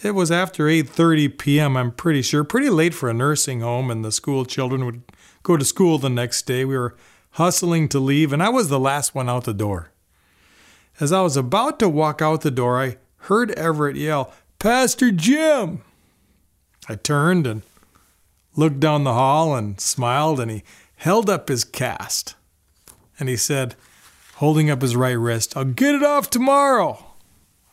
It 0.04 0.12
was 0.12 0.32
after 0.32 0.66
8:30 0.66 1.40
p.m., 1.40 1.76
I'm 1.76 1.92
pretty 1.92 2.22
sure, 2.22 2.44
pretty 2.44 2.70
late 2.70 2.94
for 2.94 3.10
a 3.10 3.16
nursing 3.16 3.62
home, 3.62 3.90
and 3.90 4.06
the 4.06 4.12
school 4.12 4.46
children 4.46 4.86
would 4.86 5.02
go 5.42 5.58
to 5.58 5.66
school 5.66 5.98
the 5.98 6.12
next 6.12 6.44
day. 6.44 6.66
We 6.66 6.78
were 6.78 6.96
hustling 7.32 7.90
to 7.90 8.00
leave, 8.00 8.32
and 8.32 8.44
I 8.44 8.50
was 8.50 8.70
the 8.70 8.80
last 8.80 9.16
one 9.16 9.28
out 9.28 9.46
the 9.46 9.56
door. 9.56 9.90
As 11.00 11.12
I 11.12 11.22
was 11.22 11.36
about 11.36 11.80
to 11.80 11.90
walk 11.90 12.22
out 12.22 12.42
the 12.42 12.52
door, 12.52 12.80
I 12.80 12.98
heard 13.22 13.50
Everett 13.54 13.96
yell, 13.96 14.32
Pastor 14.60 15.10
Jim! 15.10 15.82
I 16.90 16.96
turned 16.96 17.48
and 17.48 17.64
looked 18.56 18.80
down 18.80 19.04
the 19.04 19.14
hall 19.14 19.56
and 19.56 19.80
smiled, 19.80 20.40
and 20.40 20.52
he 20.52 20.64
held 20.98 21.30
up 21.30 21.50
his 21.50 21.64
cast. 21.64 22.36
And 23.20 23.30
he 23.30 23.38
said, 23.38 23.76
holding 24.36 24.70
up 24.70 24.82
his 24.82 24.96
right 24.96 25.12
wrist, 25.14 25.56
I'll 25.56 25.66
get 25.66 25.96
it 25.96 26.04
off 26.04 26.30
tomorrow. 26.30 27.06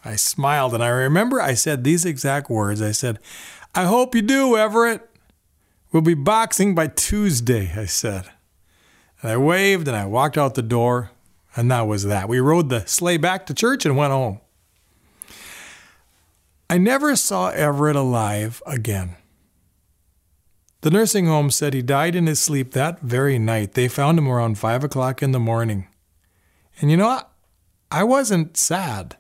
I 0.05 0.17
smiled, 0.17 0.75
and 0.75 0.83
I 0.83 0.89
remember 0.89 1.41
I 1.41 1.55
said 1.55 1.85
these 1.85 2.05
exact 2.05 2.49
words. 2.49 2.81
I 2.81 2.93
said, 2.93 3.19
I 3.75 3.85
hope 3.85 4.15
you 4.15 4.23
do, 4.23 4.57
Everett. 4.57 5.09
We'll 5.93 6.03
be 6.03 6.15
boxing 6.15 6.75
by 6.75 6.87
Tuesday, 6.87 7.73
I 7.77 7.87
said. 7.87 8.31
And 9.21 9.31
I 9.31 9.37
waved 9.37 9.89
and 9.89 9.97
I 9.97 10.07
walked 10.07 10.39
out 10.39 10.55
the 10.55 10.63
door, 10.63 11.11
and 11.55 11.71
that 11.71 11.83
was 11.83 12.05
that. 12.05 12.29
We 12.29 12.41
rode 12.41 12.69
the 12.69 12.87
sleigh 12.87 13.17
back 13.17 13.45
to 13.47 13.55
church 13.55 13.85
and 13.85 13.97
went 13.97 14.13
home. 14.13 14.41
I 16.71 16.79
never 16.79 17.17
saw 17.17 17.49
Everett 17.49 17.97
alive 17.97 18.63
again. 18.65 19.17
The 20.83 20.91
nursing 20.91 21.27
home 21.27 21.51
said 21.51 21.75
he 21.75 21.83
died 21.83 22.15
in 22.15 22.29
his 22.29 22.41
sleep 22.41 22.71
that 22.75 23.01
very 23.01 23.41
night. 23.41 23.73
They 23.73 23.89
found 23.89 24.19
him 24.19 24.29
around 24.29 24.57
5 24.57 24.85
o'clock 24.85 25.21
in 25.21 25.33
the 25.33 25.41
morning. 25.41 25.89
And 26.81 26.89
you 26.89 26.97
know 26.97 27.09
what? 27.09 27.33
I 27.91 28.05
wasn't 28.05 28.57
sad. 28.57 29.17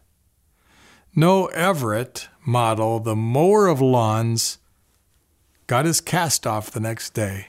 No 1.16 1.46
Everett 1.46 2.28
Model, 2.46 3.00
the 3.00 3.16
mower 3.16 3.66
of 3.66 3.80
lawns, 3.80 4.58
got 5.66 5.86
his 5.86 6.00
cast 6.00 6.46
off 6.46 6.70
the 6.70 6.78
next 6.78 7.14
day. 7.14 7.48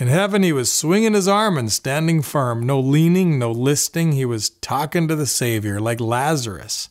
In 0.00 0.08
heaven, 0.08 0.42
he 0.42 0.52
was 0.52 0.72
swinging 0.72 1.14
his 1.14 1.28
arm 1.28 1.56
and 1.56 1.70
standing 1.70 2.22
firm, 2.22 2.66
no 2.66 2.80
leaning, 2.80 3.38
no 3.38 3.52
listing. 3.52 4.10
He 4.12 4.24
was 4.24 4.50
talking 4.50 5.06
to 5.06 5.14
the 5.14 5.26
Savior 5.26 5.78
like 5.78 6.00
Lazarus 6.00 6.88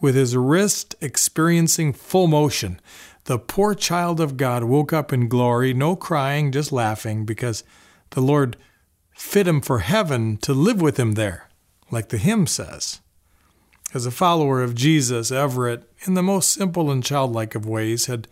with 0.00 0.14
his 0.14 0.36
wrist 0.36 0.94
experiencing 1.00 1.92
full 1.92 2.26
motion. 2.26 2.80
The 3.24 3.38
poor 3.38 3.74
child 3.74 4.20
of 4.20 4.36
God 4.36 4.64
woke 4.64 4.92
up 4.92 5.12
in 5.12 5.28
glory, 5.28 5.74
no 5.74 5.96
crying, 5.96 6.50
just 6.50 6.72
laughing, 6.72 7.24
because 7.24 7.64
the 8.10 8.22
Lord 8.22 8.56
fit 9.12 9.48
him 9.48 9.60
for 9.60 9.80
heaven 9.80 10.36
to 10.38 10.54
live 10.54 10.80
with 10.80 10.98
him 10.98 11.12
there, 11.12 11.48
like 11.90 12.08
the 12.08 12.18
hymn 12.18 12.46
says. 12.46 13.00
As 13.92 14.06
a 14.06 14.10
follower 14.10 14.62
of 14.62 14.74
Jesus, 14.74 15.30
Everett, 15.32 15.90
in 16.06 16.14
the 16.14 16.22
most 16.22 16.52
simple 16.52 16.90
and 16.90 17.04
childlike 17.04 17.54
of 17.54 17.66
ways, 17.66 18.06
had 18.06 18.28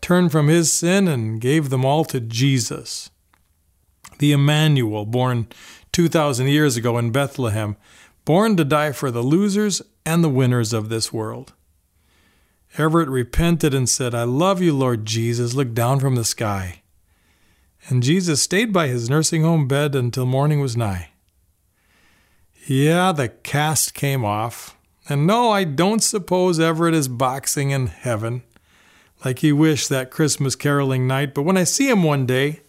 turned 0.00 0.32
from 0.32 0.48
his 0.48 0.72
sin 0.72 1.08
and 1.08 1.40
gave 1.40 1.70
them 1.70 1.84
all 1.84 2.04
to 2.06 2.20
Jesus. 2.20 3.10
The 4.18 4.32
Emmanuel, 4.32 5.06
born 5.06 5.48
2,000 5.92 6.48
years 6.48 6.76
ago 6.76 6.98
in 6.98 7.10
Bethlehem, 7.10 7.76
born 8.28 8.58
to 8.58 8.62
die 8.62 8.92
for 8.92 9.10
the 9.10 9.22
losers 9.22 9.80
and 10.04 10.22
the 10.22 10.28
winners 10.28 10.74
of 10.74 10.90
this 10.90 11.10
world. 11.10 11.54
Everett 12.76 13.08
repented 13.08 13.72
and 13.72 13.88
said, 13.88 14.14
I 14.14 14.24
love 14.24 14.60
you, 14.60 14.76
Lord 14.76 15.06
Jesus. 15.06 15.54
Look 15.54 15.72
down 15.72 15.98
from 15.98 16.14
the 16.14 16.26
sky. 16.26 16.82
And 17.88 18.02
Jesus 18.02 18.42
stayed 18.42 18.70
by 18.70 18.88
his 18.88 19.08
nursing 19.08 19.44
home 19.44 19.66
bed 19.66 19.94
until 19.94 20.26
morning 20.26 20.60
was 20.60 20.76
nigh. 20.76 21.08
Yeah, 22.66 23.12
the 23.12 23.30
cast 23.30 23.94
came 23.94 24.26
off. 24.26 24.76
And 25.08 25.26
no, 25.26 25.50
I 25.50 25.64
don't 25.64 26.02
suppose 26.02 26.60
Everett 26.60 26.92
is 26.92 27.08
boxing 27.08 27.70
in 27.70 27.86
heaven 27.86 28.42
like 29.24 29.38
he 29.38 29.52
wished 29.52 29.88
that 29.88 30.10
Christmas 30.10 30.54
caroling 30.54 31.06
night, 31.06 31.32
but 31.32 31.44
when 31.44 31.56
I 31.56 31.64
see 31.64 31.88
him 31.88 32.02
one 32.02 32.26
day, 32.26 32.60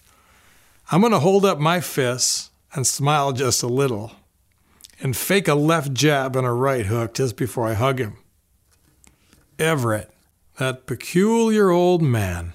I'm 0.90 1.02
going 1.02 1.12
to 1.12 1.20
hold 1.20 1.44
up 1.44 1.60
my 1.60 1.82
fists 1.82 2.50
and 2.74 2.88
smile 2.88 3.34
just 3.34 3.62
a 3.62 3.68
little 3.68 4.14
and 5.02 5.16
fake 5.16 5.48
a 5.48 5.56
left 5.56 5.94
jab 5.94 6.36
and 6.36 6.46
a 6.46 6.52
right 6.52 6.86
hook 6.86 7.14
just 7.14 7.36
before 7.38 7.68
I 7.68 7.74
hug 7.74 8.00
him. 8.00 8.18
Everett, 9.58 10.12
that 10.58 10.86
peculiar 10.86 11.70
old 11.70 12.02
man, 12.02 12.54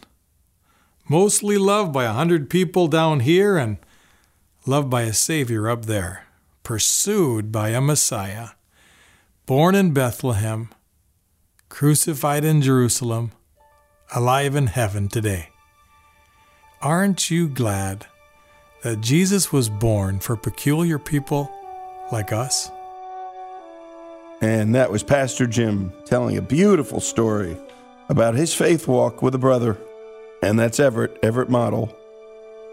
mostly 1.08 1.58
loved 1.58 1.92
by 1.92 2.04
a 2.04 2.12
hundred 2.12 2.50
people 2.50 2.88
down 2.88 3.20
here 3.20 3.56
and 3.56 3.78
loved 4.66 4.90
by 4.90 5.02
a 5.02 5.12
Savior 5.12 5.68
up 5.68 5.86
there, 5.86 6.26
pursued 6.62 7.52
by 7.52 7.70
a 7.70 7.80
Messiah, 7.80 8.50
born 9.46 9.74
in 9.74 9.92
Bethlehem, 9.92 10.70
crucified 11.68 12.44
in 12.44 12.62
Jerusalem, 12.62 13.32
alive 14.14 14.54
in 14.54 14.68
heaven 14.68 15.08
today. 15.08 15.50
Aren't 16.80 17.30
you 17.30 17.48
glad 17.48 18.06
that 18.82 19.00
Jesus 19.00 19.50
was 19.50 19.70
born 19.70 20.20
for 20.20 20.36
peculiar 20.36 20.98
people 20.98 21.50
like 22.12 22.32
us? 22.32 22.70
And 24.40 24.74
that 24.74 24.90
was 24.90 25.02
Pastor 25.02 25.46
Jim 25.46 25.92
telling 26.04 26.36
a 26.36 26.42
beautiful 26.42 27.00
story 27.00 27.56
about 28.08 28.34
his 28.34 28.54
faith 28.54 28.86
walk 28.86 29.22
with 29.22 29.34
a 29.34 29.38
brother. 29.38 29.78
And 30.42 30.58
that's 30.58 30.78
Everett, 30.78 31.18
Everett 31.22 31.48
Model. 31.48 31.96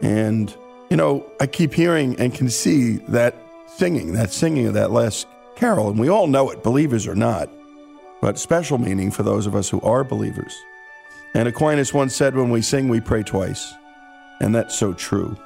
And, 0.01 0.53
you 0.89 0.97
know, 0.97 1.25
I 1.39 1.47
keep 1.47 1.73
hearing 1.73 2.19
and 2.19 2.33
can 2.33 2.49
see 2.49 2.97
that 3.07 3.35
singing, 3.77 4.13
that 4.13 4.33
singing 4.33 4.67
of 4.67 4.73
that 4.73 4.91
last 4.91 5.27
carol. 5.55 5.89
And 5.89 5.99
we 5.99 6.09
all 6.09 6.27
know 6.27 6.49
it, 6.49 6.63
believers 6.63 7.07
or 7.07 7.15
not, 7.15 7.49
but 8.21 8.37
special 8.37 8.77
meaning 8.77 9.11
for 9.11 9.23
those 9.23 9.47
of 9.47 9.55
us 9.55 9.69
who 9.69 9.79
are 9.81 10.03
believers. 10.03 10.53
And 11.33 11.47
Aquinas 11.47 11.93
once 11.93 12.13
said, 12.13 12.35
when 12.35 12.49
we 12.49 12.61
sing, 12.61 12.89
we 12.89 12.99
pray 12.99 13.23
twice. 13.23 13.73
And 14.41 14.53
that's 14.53 14.77
so 14.77 14.93
true. 14.93 15.37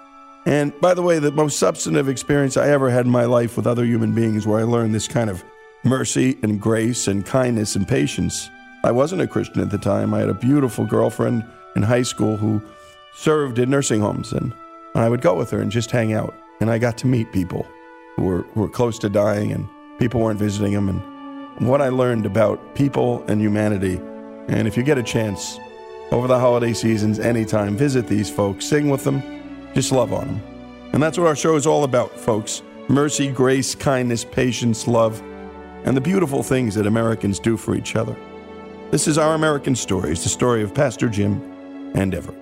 And 0.46 0.80
by 0.80 0.94
the 0.94 1.02
way, 1.02 1.18
the 1.20 1.32
most 1.32 1.58
substantive 1.58 2.08
experience 2.08 2.56
I 2.56 2.70
ever 2.70 2.90
had 2.90 3.06
in 3.06 3.12
my 3.12 3.26
life 3.26 3.58
with 3.58 3.66
other 3.66 3.84
human 3.84 4.14
beings 4.14 4.46
where 4.46 4.60
I 4.60 4.64
learned 4.64 4.94
this 4.94 5.08
kind 5.08 5.30
of 5.30 5.44
mercy 5.84 6.38
and 6.44 6.62
grace 6.62 7.08
and 7.08 7.26
kindness 7.26 7.76
and 7.76 7.88
patience. 7.88 8.50
I 8.84 8.92
wasn't 8.92 9.22
a 9.22 9.28
Christian 9.28 9.62
at 9.62 9.72
the 9.72 9.78
time. 9.80 10.14
I 10.14 10.20
had 10.20 10.30
a 10.30 10.36
beautiful 10.36 10.86
girlfriend 10.86 11.44
in 11.76 11.82
high 11.82 12.04
school 12.04 12.38
who 12.38 12.62
served 13.16 13.58
in 13.58 13.70
nursing 13.70 14.02
homes, 14.02 14.34
and 14.34 14.54
I 14.94 15.10
would 15.10 15.22
go 15.22 15.34
with 15.36 15.50
her 15.52 15.60
and 15.60 15.72
just 15.72 15.90
hang 15.90 16.14
out. 16.14 16.36
And 16.62 16.70
I 16.70 16.78
got 16.78 16.98
to 17.00 17.08
meet 17.08 17.32
people 17.32 17.68
who 18.16 18.24
were, 18.24 18.42
who 18.54 18.62
were 18.62 18.70
close 18.70 19.00
to 19.00 19.10
dying, 19.10 19.52
and 19.52 19.68
people 20.00 20.22
weren't 20.22 20.40
visiting 20.40 20.74
them. 20.74 20.90
And 20.90 21.68
what 21.68 21.82
I 21.82 21.90
learned 21.90 22.26
about 22.26 22.76
people 22.76 23.24
and 23.28 23.42
humanity. 23.42 24.00
And 24.48 24.68
if 24.68 24.78
you 24.78 24.84
get 24.84 24.98
a 24.98 25.04
chance 25.04 25.60
over 26.12 26.28
the 26.28 26.40
holiday 26.40 26.74
seasons, 26.74 27.20
anytime, 27.20 27.76
visit 27.76 28.08
these 28.08 28.30
folks, 28.30 28.66
sing 28.66 28.90
with 28.90 29.04
them, 29.04 29.22
just 29.76 29.92
love 29.92 30.12
on 30.12 30.28
them. 30.28 30.42
And 30.94 31.04
that's 31.04 31.20
what 31.20 31.28
our 31.28 31.36
show 31.36 31.56
is 31.56 31.68
all 31.68 31.84
about, 31.84 32.20
folks 32.20 32.64
mercy, 32.88 33.32
grace, 33.32 33.76
kindness, 33.76 34.26
patience, 34.26 34.88
love 34.88 35.22
and 35.86 35.96
the 35.96 36.02
beautiful 36.02 36.42
things 36.42 36.74
that 36.76 36.88
Americans 36.88 37.40
do 37.40 37.56
for 37.56 37.76
each 37.76 37.96
other. 37.96 38.16
This 38.90 39.08
is 39.08 39.18
Our 39.18 39.36
American 39.36 39.76
Stories, 39.76 40.24
the 40.24 40.30
story 40.30 40.64
of 40.64 40.74
Pastor 40.74 41.08
Jim 41.08 41.42
and 41.96 42.14
Everett. 42.14 42.40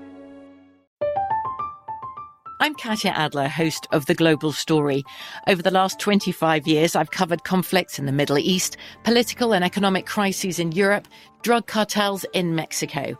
I'm 2.61 2.73
Katya 2.75 3.11
Adler, 3.11 3.49
host 3.49 3.88
of 3.91 4.05
The 4.05 4.15
Global 4.15 4.53
Story. 4.53 5.03
Over 5.47 5.61
the 5.61 5.71
last 5.71 5.99
25 5.99 6.65
years, 6.65 6.95
I've 6.95 7.11
covered 7.11 7.43
conflicts 7.43 7.99
in 7.99 8.05
the 8.05 8.13
Middle 8.13 8.38
East, 8.38 8.77
political 9.03 9.53
and 9.53 9.65
economic 9.65 10.05
crises 10.05 10.59
in 10.59 10.71
Europe, 10.71 11.09
drug 11.41 11.67
cartels 11.67 12.25
in 12.31 12.55
Mexico. 12.55 13.19